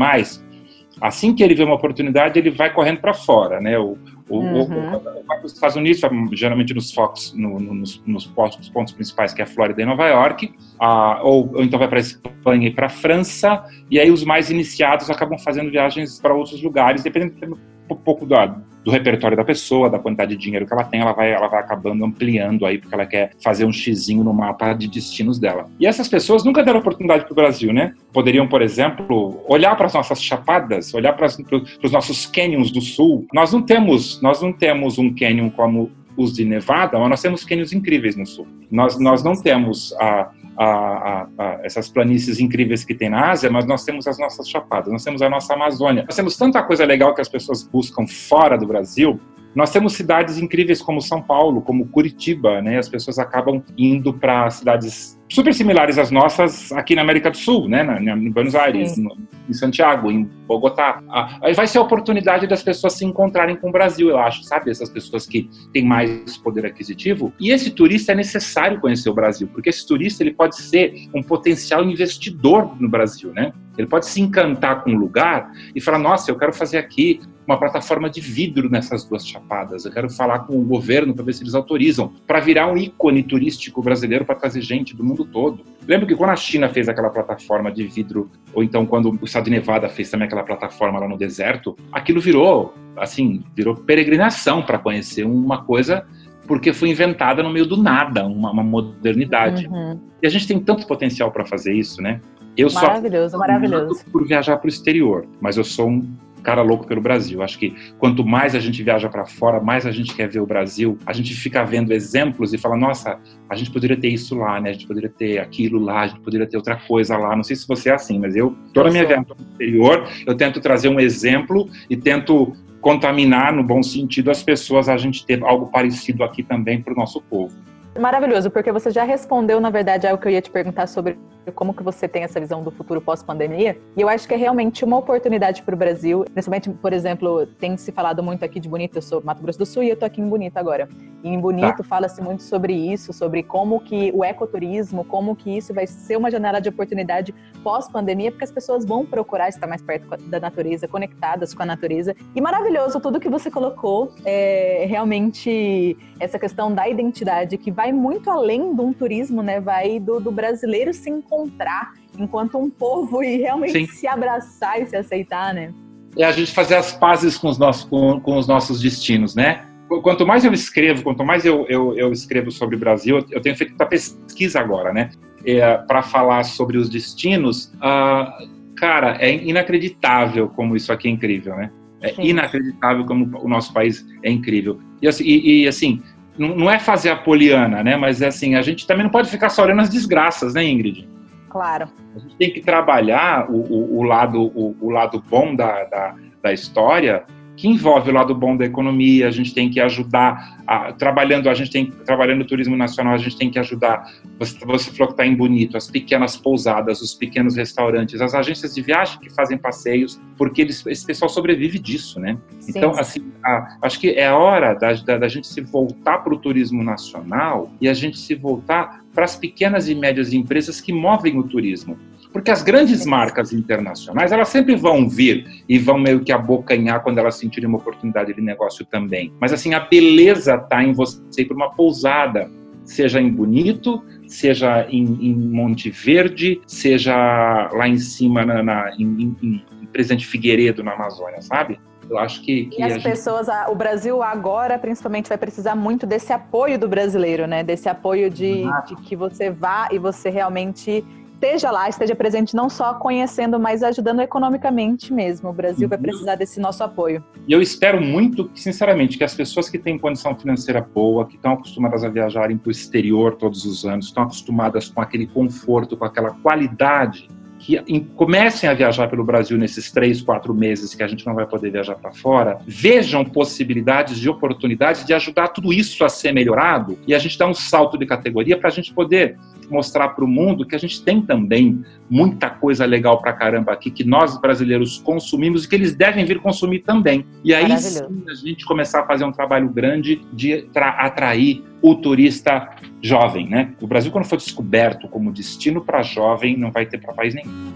assim 1.01 1.33
que 1.33 1.43
ele 1.43 1.55
vê 1.55 1.63
uma 1.63 1.75
oportunidade, 1.75 2.37
ele 2.39 2.49
vai 2.49 2.71
correndo 2.71 2.99
para 2.99 3.13
fora, 3.13 3.59
né? 3.59 3.77
O, 3.77 3.97
o, 4.29 4.37
uhum. 4.37 4.61
o, 4.61 4.99
vai 4.99 5.37
para 5.37 5.45
os 5.45 5.53
Estados 5.53 5.75
Unidos, 5.75 6.01
geralmente 6.33 6.73
nos 6.73 6.93
focos, 6.93 7.33
no, 7.33 7.59
no, 7.59 7.73
nos, 7.73 8.01
nos 8.05 8.25
pontos, 8.25 8.69
pontos, 8.69 8.93
principais, 8.93 9.33
que 9.33 9.41
é 9.41 9.45
Flórida 9.45 9.81
e 9.81 9.85
Nova 9.85 10.07
York, 10.07 10.53
ah, 10.79 11.19
ou, 11.23 11.51
ou, 11.53 11.63
então 11.63 11.77
vai 11.77 11.87
para 11.87 11.97
a 11.97 12.01
Espanha 12.01 12.67
e 12.67 12.71
para 12.71 12.85
a 12.85 12.89
França, 12.89 13.63
e 13.89 13.99
aí 13.99 14.11
os 14.11 14.23
mais 14.23 14.49
iniciados 14.49 15.09
acabam 15.09 15.37
fazendo 15.37 15.69
viagens 15.69 16.19
para 16.19 16.33
outros 16.33 16.61
lugares, 16.61 17.03
dependendo 17.03 17.59
um 17.89 17.95
pouco 17.95 18.25
do, 18.25 18.35
do 18.83 18.91
repertório 18.91 19.37
da 19.37 19.43
pessoa, 19.43 19.89
da 19.89 19.99
quantidade 19.99 20.35
de 20.35 20.37
dinheiro 20.37 20.65
que 20.65 20.73
ela 20.73 20.83
tem, 20.83 21.01
ela 21.01 21.13
vai, 21.13 21.31
ela 21.31 21.47
vai 21.47 21.59
acabando 21.59 22.03
ampliando 22.03 22.65
aí, 22.65 22.77
porque 22.77 22.93
ela 22.93 23.05
quer 23.05 23.31
fazer 23.41 23.65
um 23.65 23.71
xizinho 23.71 24.23
no 24.23 24.33
mapa 24.33 24.73
de 24.73 24.87
destinos 24.87 25.39
dela. 25.39 25.69
E 25.79 25.85
essas 25.85 26.07
pessoas 26.07 26.43
nunca 26.43 26.63
deram 26.63 26.79
oportunidade 26.79 27.23
para 27.23 27.31
o 27.31 27.35
Brasil, 27.35 27.73
né? 27.73 27.93
Poderiam, 28.11 28.47
por 28.47 28.61
exemplo, 28.61 29.41
olhar 29.47 29.75
para 29.75 29.85
as 29.85 29.93
nossas 29.93 30.21
chapadas, 30.21 30.93
olhar 30.93 31.13
para 31.13 31.27
os 31.27 31.91
nossos 31.91 32.25
canyons 32.25 32.71
do 32.71 32.81
sul. 32.81 33.25
Nós 33.33 33.53
não 33.53 33.61
temos, 33.61 34.21
nós 34.21 34.41
não 34.41 34.51
temos 34.51 34.97
um 34.97 35.13
canyon 35.13 35.49
como 35.49 35.91
os 36.15 36.33
de 36.33 36.45
Nevada, 36.45 36.99
mas 36.99 37.09
nós 37.09 37.21
temos 37.21 37.43
canyons 37.43 37.73
incríveis 37.73 38.15
no 38.15 38.25
sul. 38.25 38.47
Nós, 38.69 38.99
nós 38.99 39.23
não 39.23 39.35
temos 39.35 39.93
a 39.99 40.29
a, 40.57 40.65
a, 40.65 41.27
a, 41.37 41.59
essas 41.63 41.89
planícies 41.89 42.39
incríveis 42.39 42.83
que 42.83 42.93
tem 42.93 43.09
na 43.09 43.31
Ásia, 43.31 43.49
mas 43.49 43.65
nós 43.65 43.83
temos 43.83 44.07
as 44.07 44.17
nossas 44.17 44.47
chapadas, 44.49 44.91
nós 44.91 45.03
temos 45.03 45.21
a 45.21 45.29
nossa 45.29 45.53
Amazônia. 45.53 46.03
Nós 46.07 46.15
temos 46.15 46.37
tanta 46.37 46.61
coisa 46.63 46.85
legal 46.85 47.13
que 47.13 47.21
as 47.21 47.29
pessoas 47.29 47.63
buscam 47.63 48.05
fora 48.07 48.57
do 48.57 48.65
Brasil. 48.65 49.19
Nós 49.55 49.71
temos 49.71 49.93
cidades 49.93 50.37
incríveis 50.37 50.81
como 50.81 51.01
São 51.01 51.21
Paulo, 51.21 51.61
como 51.61 51.87
Curitiba, 51.87 52.61
né? 52.61 52.77
As 52.77 52.89
pessoas 52.89 53.19
acabam 53.19 53.63
indo 53.77 54.13
para 54.13 54.49
cidades 54.49 55.19
super 55.33 55.53
similares 55.53 55.97
às 55.97 56.11
nossas 56.11 56.71
aqui 56.71 56.95
na 56.95 57.01
América 57.01 57.31
do 57.31 57.37
Sul, 57.37 57.67
né, 57.67 57.81
na, 57.81 57.99
em 57.99 58.29
Buenos 58.29 58.53
Aires, 58.53 58.97
no, 58.97 59.17
em 59.49 59.53
Santiago, 59.53 60.11
em 60.11 60.25
Bogotá. 60.47 61.01
Aí 61.41 61.53
vai 61.53 61.65
ser 61.65 61.79
a 61.79 61.81
oportunidade 61.81 62.45
das 62.45 62.61
pessoas 62.61 62.93
se 62.93 63.03
encontrarem 63.03 63.55
com 63.55 63.69
o 63.69 63.71
Brasil, 63.71 64.09
eu 64.09 64.19
acho, 64.19 64.43
sabe? 64.43 64.69
Essas 64.69 64.89
pessoas 64.89 65.25
que 65.25 65.49
têm 65.73 65.85
mais 65.85 66.37
poder 66.37 66.67
aquisitivo. 66.67 67.33
E 67.39 67.51
esse 67.51 67.71
turista 67.71 68.11
é 68.11 68.15
necessário 68.15 68.79
conhecer 68.79 69.09
o 69.09 69.13
Brasil, 69.13 69.47
porque 69.47 69.69
esse 69.69 69.87
turista 69.87 70.21
ele 70.21 70.33
pode 70.33 70.55
ser 70.55 70.93
um 71.15 71.23
potencial 71.23 71.83
investidor 71.83 72.79
no 72.79 72.87
Brasil, 72.87 73.33
né? 73.33 73.51
Ele 73.75 73.87
pode 73.87 74.05
se 74.05 74.21
encantar 74.21 74.83
com 74.83 74.91
um 74.91 74.97
lugar 74.97 75.51
e 75.75 75.81
falar: 75.81 75.97
nossa, 75.97 76.29
eu 76.29 76.37
quero 76.37 76.53
fazer 76.53 76.77
aqui 76.77 77.19
uma 77.45 77.57
plataforma 77.57 78.09
de 78.09 78.21
vidro 78.21 78.69
nessas 78.69 79.03
duas 79.03 79.25
chapadas. 79.27 79.85
Eu 79.85 79.91
quero 79.91 80.09
falar 80.09 80.39
com 80.39 80.57
o 80.57 80.63
governo 80.63 81.13
para 81.13 81.23
ver 81.23 81.33
se 81.33 81.43
eles 81.43 81.53
autorizam, 81.53 82.13
para 82.25 82.39
virar 82.39 82.67
um 82.67 82.77
ícone 82.77 83.23
turístico 83.23 83.81
brasileiro 83.81 84.25
para 84.25 84.35
trazer 84.35 84.61
gente 84.61 84.95
do 84.95 85.03
mundo 85.03 85.25
todo. 85.25 85.63
Lembro 85.87 86.07
que 86.07 86.15
quando 86.15 86.31
a 86.31 86.35
China 86.35 86.69
fez 86.69 86.87
aquela 86.87 87.09
plataforma 87.09 87.71
de 87.71 87.85
vidro, 87.85 88.29
ou 88.53 88.63
então 88.63 88.85
quando 88.85 89.11
o 89.11 89.25
estado 89.25 89.45
de 89.45 89.51
Nevada 89.51 89.89
fez 89.89 90.09
também 90.09 90.25
aquela 90.25 90.43
plataforma 90.43 90.99
lá 90.99 91.07
no 91.07 91.17
deserto, 91.17 91.75
aquilo 91.91 92.21
virou, 92.21 92.73
assim, 92.95 93.43
virou 93.55 93.75
peregrinação 93.75 94.61
para 94.61 94.77
conhecer 94.77 95.25
uma 95.25 95.63
coisa 95.63 96.05
porque 96.47 96.73
foi 96.73 96.89
inventada 96.89 97.41
no 97.41 97.49
meio 97.49 97.65
do 97.65 97.77
nada, 97.77 98.25
uma, 98.25 98.51
uma 98.51 98.63
modernidade. 98.63 99.67
Uhum. 99.67 99.99
E 100.21 100.27
a 100.27 100.29
gente 100.29 100.47
tem 100.47 100.59
tanto 100.59 100.85
potencial 100.85 101.31
para 101.31 101.45
fazer 101.45 101.73
isso, 101.73 102.01
né? 102.01 102.19
Eu 102.55 102.71
maravilhoso, 102.71 103.31
só 103.31 103.37
maravilhoso. 103.37 104.05
por 104.11 104.27
viajar 104.27 104.57
para 104.57 104.67
o 104.67 104.69
exterior, 104.69 105.25
mas 105.41 105.57
eu 105.57 105.63
sou 105.63 105.89
um 105.89 106.15
cara 106.43 106.61
louco 106.61 106.85
pelo 106.85 107.01
Brasil. 107.01 107.41
Acho 107.41 107.57
que 107.57 107.73
quanto 107.97 108.23
mais 108.25 108.53
a 108.53 108.59
gente 108.59 108.83
viaja 108.83 109.09
para 109.09 109.25
fora, 109.25 109.59
mais 109.59 109.85
a 109.85 109.91
gente 109.91 110.13
quer 110.13 110.29
ver 110.29 110.41
o 110.41 110.45
Brasil. 110.45 110.97
A 111.05 111.13
gente 111.13 111.33
fica 111.33 111.63
vendo 111.63 111.93
exemplos 111.93 112.53
e 112.53 112.57
fala: 112.57 112.77
nossa, 112.77 113.19
a 113.49 113.55
gente 113.55 113.71
poderia 113.71 113.97
ter 113.97 114.09
isso 114.09 114.35
lá, 114.35 114.59
né? 114.59 114.69
A 114.69 114.73
gente 114.73 114.87
poderia 114.87 115.09
ter 115.09 115.39
aquilo 115.39 115.79
lá, 115.79 116.01
a 116.01 116.07
gente 116.07 116.21
poderia 116.21 116.47
ter 116.47 116.57
outra 116.57 116.75
coisa 116.75 117.17
lá. 117.17 117.35
Não 117.35 117.43
sei 117.43 117.55
se 117.55 117.67
você 117.67 117.89
é 117.89 117.93
assim, 117.93 118.19
mas 118.19 118.35
eu, 118.35 118.55
toda 118.73 118.89
a 118.89 118.91
minha 118.91 119.05
viagem 119.05 119.25
no 119.27 119.51
exterior, 119.51 120.07
eu 120.27 120.35
tento 120.35 120.59
trazer 120.59 120.89
um 120.89 120.99
exemplo 120.99 121.69
e 121.89 121.95
tento 121.95 122.53
contaminar, 122.81 123.53
no 123.53 123.63
bom 123.63 123.81
sentido, 123.81 124.29
as 124.29 124.43
pessoas 124.43 124.89
a 124.89 124.97
gente 124.97 125.25
ter 125.25 125.41
algo 125.41 125.67
parecido 125.67 126.21
aqui 126.21 126.43
também 126.43 126.81
para 126.81 126.93
o 126.93 126.95
nosso 126.95 127.21
povo. 127.21 127.55
Maravilhoso, 127.99 128.49
porque 128.49 128.71
você 128.71 128.89
já 128.89 129.03
respondeu, 129.03 129.61
na 129.61 129.69
verdade, 129.69 130.07
algo 130.07 130.19
que 130.19 130.27
eu 130.27 130.31
ia 130.31 130.41
te 130.41 130.49
perguntar 130.49 130.87
sobre 130.87 131.17
como 131.53 131.73
que 131.75 131.83
você 131.83 132.07
tem 132.07 132.23
essa 132.23 132.39
visão 132.39 132.63
do 132.63 132.71
futuro 132.71 132.99
pós-pandemia. 132.99 133.77
E 133.95 134.01
eu 134.01 134.09
acho 134.09 134.27
que 134.27 134.33
é 134.33 134.37
realmente 134.37 134.83
uma 134.83 134.97
oportunidade 134.97 135.61
para 135.61 135.75
o 135.75 135.77
Brasil, 135.77 136.25
principalmente, 136.33 136.69
por 136.71 136.91
exemplo, 136.91 137.45
tem 137.45 137.77
se 137.77 137.91
falado 137.91 138.23
muito 138.23 138.43
aqui 138.43 138.59
de 138.59 138.67
Bonito, 138.67 138.97
eu 138.97 139.01
sou 139.01 139.21
Mato 139.23 139.43
Grosso 139.43 139.59
do 139.59 139.65
Sul 139.65 139.83
e 139.83 139.89
eu 139.89 139.95
tô 139.95 140.05
aqui 140.05 140.21
em 140.21 140.27
Bonito 140.27 140.57
agora. 140.57 140.89
E 141.23 141.29
em 141.29 141.39
Bonito 141.39 141.77
tá. 141.77 141.83
fala-se 141.83 142.21
muito 142.21 142.43
sobre 142.43 142.73
isso, 142.73 143.13
sobre 143.13 143.41
como 143.43 143.79
que 143.79 144.11
o 144.13 144.25
ecoturismo, 144.25 145.05
como 145.05 145.35
que 145.35 145.57
isso 145.57 145.73
vai 145.73 145.87
ser 145.87 146.17
uma 146.17 146.29
janela 146.29 146.59
de 146.59 146.67
oportunidade 146.67 147.33
pós-pandemia, 147.63 148.29
porque 148.29 148.43
as 148.43 148.51
pessoas 148.51 148.85
vão 148.85 149.05
procurar 149.05 149.47
estar 149.47 149.65
mais 149.65 149.81
perto 149.81 150.17
da 150.27 150.39
natureza, 150.39 150.85
conectadas 150.85 151.53
com 151.53 151.63
a 151.63 151.65
natureza. 151.65 152.13
E 152.35 152.41
maravilhoso 152.41 152.99
tudo 152.99 153.21
que 153.21 153.29
você 153.29 153.49
colocou, 153.49 154.13
é 154.25 154.85
realmente 154.87 155.97
essa 156.19 156.37
questão 156.37 156.73
da 156.73 156.89
identidade 156.89 157.57
que 157.57 157.71
vai 157.71 157.93
muito 157.93 158.29
além 158.29 158.75
de 158.75 158.81
um 158.81 158.91
turismo, 158.91 159.41
né? 159.41 159.61
Vai 159.61 160.01
do, 160.01 160.19
do 160.19 160.31
brasileiro 160.31 160.93
se 160.93 161.09
encontrar 161.09 161.93
enquanto 162.19 162.57
um 162.57 162.69
povo 162.69 163.23
e 163.23 163.37
realmente 163.37 163.71
Sim. 163.71 163.87
se 163.87 164.07
abraçar 164.07 164.81
e 164.81 164.87
se 164.87 164.95
aceitar, 164.97 165.53
né? 165.53 165.73
É 166.17 166.25
a 166.25 166.31
gente 166.31 166.51
fazer 166.51 166.75
as 166.75 166.91
pazes 166.91 167.37
com 167.37 167.47
os 167.47 167.57
nossos, 167.57 167.85
com, 167.85 168.19
com 168.19 168.37
os 168.37 168.45
nossos 168.45 168.81
destinos, 168.81 169.33
né? 169.33 169.65
Quanto 170.01 170.25
mais 170.25 170.45
eu 170.45 170.53
escrevo, 170.53 171.03
quanto 171.03 171.23
mais 171.23 171.45
eu, 171.45 171.65
eu, 171.67 171.97
eu 171.97 172.11
escrevo 172.11 172.51
sobre 172.51 172.75
o 172.75 172.79
Brasil, 172.79 173.25
eu 173.31 173.41
tenho 173.41 173.55
feito 173.55 173.71
muita 173.71 173.85
pesquisa 173.85 174.59
agora, 174.59 174.93
né? 174.93 175.09
É, 175.45 175.77
para 175.77 176.01
falar 176.01 176.43
sobre 176.43 176.77
os 176.77 176.89
destinos, 176.89 177.73
uh, 177.75 178.75
cara, 178.75 179.17
é 179.19 179.35
inacreditável 179.35 180.47
como 180.49 180.75
isso 180.75 180.91
aqui 180.91 181.07
é 181.07 181.11
incrível, 181.11 181.55
né? 181.55 181.71
É 182.01 182.13
Sim. 182.13 182.23
inacreditável 182.23 183.05
como 183.05 183.37
o 183.39 183.47
nosso 183.47 183.73
país 183.73 184.05
é 184.23 184.29
incrível. 184.29 184.79
E, 185.01 185.07
assim, 185.07 185.23
e, 185.23 185.63
e, 185.63 185.67
assim 185.67 186.01
não, 186.37 186.69
é 186.69 186.79
fazer 186.79 187.09
a 187.09 187.15
poliana, 187.15 187.83
né? 187.83 187.95
Mas 187.95 188.21
é 188.21 188.27
assim, 188.27 188.55
a 188.55 188.61
gente 188.61 188.87
também 188.87 189.03
não 189.03 189.11
pode 189.11 189.29
ficar 189.29 189.49
só 189.49 189.63
olhando 189.63 189.81
as 189.81 189.89
desgraças, 189.89 190.53
né, 190.53 190.63
Ingrid? 190.63 191.07
Claro. 191.49 191.87
A 192.15 192.19
gente 192.19 192.35
tem 192.35 192.51
que 192.51 192.61
trabalhar 192.61 193.49
o, 193.49 193.55
o, 193.55 193.99
o 193.99 194.03
lado, 194.03 194.41
o, 194.41 194.75
o, 194.81 194.89
lado 194.89 195.23
bom 195.29 195.55
da, 195.55 195.83
da, 195.83 196.15
da 196.41 196.51
história 196.51 197.23
que 197.63 197.69
envolve 197.69 198.11
o 198.11 198.13
lado 198.13 198.35
bom 198.35 198.57
da 198.57 198.65
economia, 198.65 199.25
a 199.25 199.31
gente 199.31 199.53
tem 199.53 199.69
que 199.69 199.79
ajudar, 199.79 200.61
a, 200.67 200.91
trabalhando, 200.91 201.49
a 201.49 201.53
gente 201.53 201.71
tem 201.71 201.85
trabalhando 201.85 202.39
no 202.39 202.45
turismo 202.45 202.75
nacional, 202.75 203.13
a 203.13 203.17
gente 203.17 203.37
tem 203.37 203.49
que 203.49 203.57
ajudar, 203.57 204.03
você, 204.37 204.59
você 204.65 204.91
falou 204.91 205.07
que 205.07 205.13
está 205.13 205.25
em 205.25 205.33
Bonito, 205.33 205.77
as 205.77 205.89
pequenas 205.89 206.35
pousadas, 206.35 207.01
os 207.01 207.15
pequenos 207.15 207.55
restaurantes, 207.55 208.19
as 208.19 208.35
agências 208.35 208.75
de 208.75 208.81
viagem 208.81 209.17
que 209.17 209.29
fazem 209.29 209.57
passeios, 209.57 210.19
porque 210.37 210.61
eles, 210.61 210.85
esse 210.85 211.05
pessoal 211.05 211.29
sobrevive 211.29 211.79
disso, 211.79 212.19
né? 212.19 212.37
Sim, 212.59 212.73
então, 212.75 212.95
sim. 212.95 212.99
assim, 212.99 213.31
a, 213.41 213.77
acho 213.81 213.97
que 213.97 214.09
é 214.09 214.29
hora 214.29 214.73
da, 214.73 214.91
da, 214.91 215.17
da 215.19 215.27
gente 215.29 215.47
se 215.47 215.61
voltar 215.61 216.17
para 216.17 216.33
o 216.33 216.37
turismo 216.37 216.83
nacional 216.83 217.71
e 217.79 217.87
a 217.87 217.93
gente 217.93 218.17
se 218.17 218.35
voltar 218.35 219.05
para 219.13 219.23
as 219.23 219.37
pequenas 219.37 219.87
e 219.87 219.95
médias 219.95 220.33
empresas 220.33 220.81
que 220.81 220.91
movem 220.91 221.39
o 221.39 221.43
turismo. 221.43 221.97
Porque 222.33 222.49
as 222.49 222.63
grandes 222.63 223.05
marcas 223.05 223.53
internacionais, 223.53 224.31
elas 224.31 224.49
sempre 224.49 224.75
vão 224.75 225.07
vir 225.07 225.63
e 225.69 225.77
vão 225.77 225.99
meio 225.99 226.21
que 226.21 226.31
abocanhar 226.31 227.03
quando 227.03 227.19
elas 227.19 227.35
sentirem 227.35 227.69
uma 227.69 227.77
oportunidade 227.77 228.33
de 228.33 228.41
negócio 228.41 228.83
também. 228.85 229.31
Mas 229.39 229.53
assim, 229.53 229.75
a 229.75 229.79
beleza 229.79 230.55
está 230.55 230.83
em 230.83 230.93
você 230.93 231.21
ir 231.37 231.45
para 231.45 231.55
uma 231.55 231.71
pousada, 231.71 232.49
seja 232.83 233.21
em 233.21 233.31
Bonito, 233.31 234.03
seja 234.27 234.87
em, 234.89 235.03
em 235.03 235.35
Monte 235.35 235.91
Verde, 235.91 236.59
seja 236.65 237.69
lá 237.71 237.87
em 237.87 237.99
cima 237.99 238.43
na, 238.43 238.63
na 238.63 238.91
em, 238.97 239.35
em, 239.41 239.65
em 239.81 239.85
Presidente 239.91 240.25
Figueiredo, 240.25 240.83
na 240.83 240.93
Amazônia, 240.93 241.39
sabe? 241.41 241.79
Eu 242.09 242.17
acho 242.17 242.41
que. 242.41 242.65
que 242.65 242.81
e 242.81 242.83
as 242.83 243.01
pessoas, 243.01 243.47
gente... 243.47 243.69
o 243.69 243.75
Brasil 243.75 244.21
agora, 244.21 244.77
principalmente, 244.77 245.29
vai 245.29 245.37
precisar 245.37 245.75
muito 245.75 246.05
desse 246.05 246.33
apoio 246.33 246.77
do 246.77 246.87
brasileiro, 246.87 247.47
né? 247.47 247.63
Desse 247.63 247.87
apoio 247.87 248.29
de, 248.29 248.63
de 248.87 248.95
que 249.03 249.15
você 249.15 249.49
vá 249.49 249.87
e 249.91 249.97
você 249.97 250.29
realmente 250.29 251.03
esteja 251.43 251.71
lá, 251.71 251.89
esteja 251.89 252.15
presente 252.15 252.55
não 252.55 252.69
só 252.69 252.93
conhecendo, 252.93 253.59
mas 253.59 253.83
ajudando 253.83 254.21
economicamente 254.21 255.11
mesmo. 255.13 255.49
O 255.49 255.53
Brasil 255.53 255.89
vai 255.89 255.97
uhum. 255.97 256.03
precisar 256.03 256.35
desse 256.35 256.59
nosso 256.59 256.83
apoio. 256.83 257.21
E 257.45 257.51
eu 257.51 257.61
espero 257.61 258.01
muito, 258.01 258.49
sinceramente, 258.55 259.17
que 259.17 259.23
as 259.25 259.35
pessoas 259.35 259.69
que 259.69 259.77
têm 259.77 259.99
condição 259.99 260.33
financeira 260.35 260.79
boa, 260.81 261.27
que 261.27 261.35
estão 261.35 261.53
acostumadas 261.53 262.03
a 262.05 262.09
viajarem 262.09 262.57
para 262.57 262.69
o 262.69 262.71
exterior 262.71 263.35
todos 263.35 263.65
os 263.65 263.83
anos, 263.83 264.05
estão 264.05 264.23
acostumadas 264.23 264.87
com 264.87 265.01
aquele 265.01 265.27
conforto, 265.27 265.97
com 265.97 266.05
aquela 266.05 266.31
qualidade 266.31 267.27
que 267.63 267.81
comecem 268.17 268.69
a 268.69 268.73
viajar 268.73 269.07
pelo 269.07 269.23
Brasil 269.23 269.57
nesses 269.57 269.89
três, 269.89 270.21
quatro 270.21 270.53
meses 270.53 270.93
que 270.93 271.01
a 271.01 271.07
gente 271.07 271.25
não 271.25 271.33
vai 271.33 271.45
poder 271.45 271.71
viajar 271.71 271.95
para 271.95 272.11
fora, 272.11 272.59
vejam 272.67 273.23
possibilidades 273.23 274.19
de 274.19 274.29
oportunidades 274.29 275.05
de 275.05 275.13
ajudar 275.13 275.47
tudo 275.47 275.71
isso 275.71 276.03
a 276.03 276.09
ser 276.09 276.33
melhorado 276.33 276.99
e 277.07 277.15
a 277.15 277.19
gente 277.19 277.37
dar 277.37 277.47
um 277.47 277.53
salto 277.53 277.97
de 277.97 278.05
categoria 278.05 278.57
para 278.57 278.67
a 278.67 278.71
gente 278.71 278.93
poder 278.93 279.37
mostrar 279.69 280.09
para 280.09 280.25
o 280.25 280.27
mundo 280.27 280.67
que 280.67 280.75
a 280.75 280.77
gente 280.77 281.01
tem 281.01 281.21
também 281.21 281.81
muita 282.09 282.49
coisa 282.49 282.85
legal 282.85 283.21
para 283.21 283.31
caramba 283.31 283.71
aqui 283.71 283.89
que 283.89 284.03
nós 284.03 284.37
brasileiros 284.37 284.97
consumimos 284.97 285.63
e 285.63 285.69
que 285.69 285.75
eles 285.75 285.95
devem 285.95 286.25
vir 286.25 286.39
consumir 286.39 286.79
também. 286.79 287.25
E 287.45 287.53
aí 287.53 287.77
sim 287.79 288.23
a 288.29 288.33
gente 288.33 288.65
começar 288.65 289.01
a 289.01 289.07
fazer 289.07 289.23
um 289.23 289.31
trabalho 289.31 289.69
grande 289.69 290.21
de 290.33 290.67
atrair 290.75 291.63
o 291.83 291.95
turista 291.95 292.69
jovem, 293.01 293.49
né? 293.49 293.73
O 293.81 293.85
Brasil 293.85 294.09
quando 294.09 294.23
for 294.23 294.37
descoberto 294.37 295.09
como 295.09 295.33
destino 295.33 295.83
para 295.83 296.01
jovem 296.01 296.57
não 296.57 296.71
vai 296.71 296.85
ter 296.85 296.97
para 296.97 297.13
país 297.13 297.35
nenhum. 297.35 297.73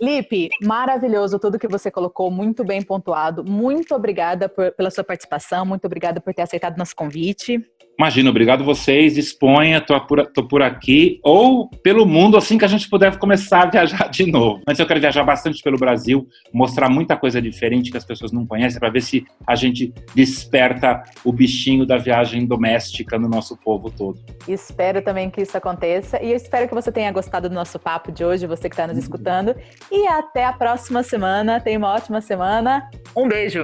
Lipe, 0.00 0.48
maravilhoso 0.62 1.38
tudo 1.38 1.58
que 1.58 1.68
você 1.68 1.90
colocou, 1.90 2.30
muito 2.30 2.64
bem 2.64 2.80
pontuado. 2.80 3.44
Muito 3.44 3.94
obrigada 3.94 4.48
por, 4.48 4.70
pela 4.72 4.90
sua 4.90 5.04
participação, 5.04 5.66
muito 5.66 5.84
obrigada 5.86 6.20
por 6.20 6.32
ter 6.32 6.42
aceitado 6.42 6.78
nosso 6.78 6.94
convite. 6.94 7.58
Imagina, 7.98 8.30
obrigado 8.30 8.64
vocês, 8.64 9.14
disponha, 9.14 9.80
tô 9.80 9.98
por, 10.00 10.26
tô 10.26 10.46
por 10.46 10.62
aqui, 10.62 11.20
ou 11.22 11.68
pelo 11.82 12.04
mundo, 12.04 12.36
assim 12.36 12.58
que 12.58 12.64
a 12.64 12.68
gente 12.68 12.88
puder 12.88 13.16
começar 13.18 13.62
a 13.62 13.66
viajar 13.66 14.08
de 14.08 14.26
novo. 14.26 14.62
Mas 14.66 14.78
eu 14.78 14.86
quero 14.86 15.00
viajar 15.00 15.22
bastante 15.22 15.62
pelo 15.62 15.78
Brasil, 15.78 16.26
mostrar 16.52 16.88
muita 16.88 17.16
coisa 17.16 17.40
diferente 17.40 17.92
que 17.92 17.96
as 17.96 18.04
pessoas 18.04 18.32
não 18.32 18.44
conhecem, 18.46 18.80
para 18.80 18.90
ver 18.90 19.00
se 19.00 19.24
a 19.46 19.54
gente 19.54 19.94
desperta 20.14 21.04
o 21.24 21.32
bichinho 21.32 21.86
da 21.86 21.96
viagem 21.96 22.44
doméstica 22.46 23.16
no 23.16 23.28
nosso 23.28 23.56
povo 23.56 23.90
todo. 23.90 24.18
Espero 24.48 25.00
também 25.00 25.30
que 25.30 25.40
isso 25.40 25.56
aconteça, 25.56 26.20
e 26.20 26.30
eu 26.30 26.36
espero 26.36 26.68
que 26.68 26.74
você 26.74 26.90
tenha 26.90 27.12
gostado 27.12 27.48
do 27.48 27.54
nosso 27.54 27.78
papo 27.78 28.10
de 28.10 28.24
hoje, 28.24 28.46
você 28.46 28.68
que 28.68 28.74
está 28.74 28.88
nos 28.88 28.98
escutando, 28.98 29.54
e 29.90 30.06
até 30.08 30.44
a 30.44 30.52
próxima 30.52 31.04
semana, 31.04 31.60
tenha 31.60 31.78
uma 31.78 31.94
ótima 31.94 32.20
semana, 32.20 32.90
um 33.16 33.28
beijo! 33.28 33.62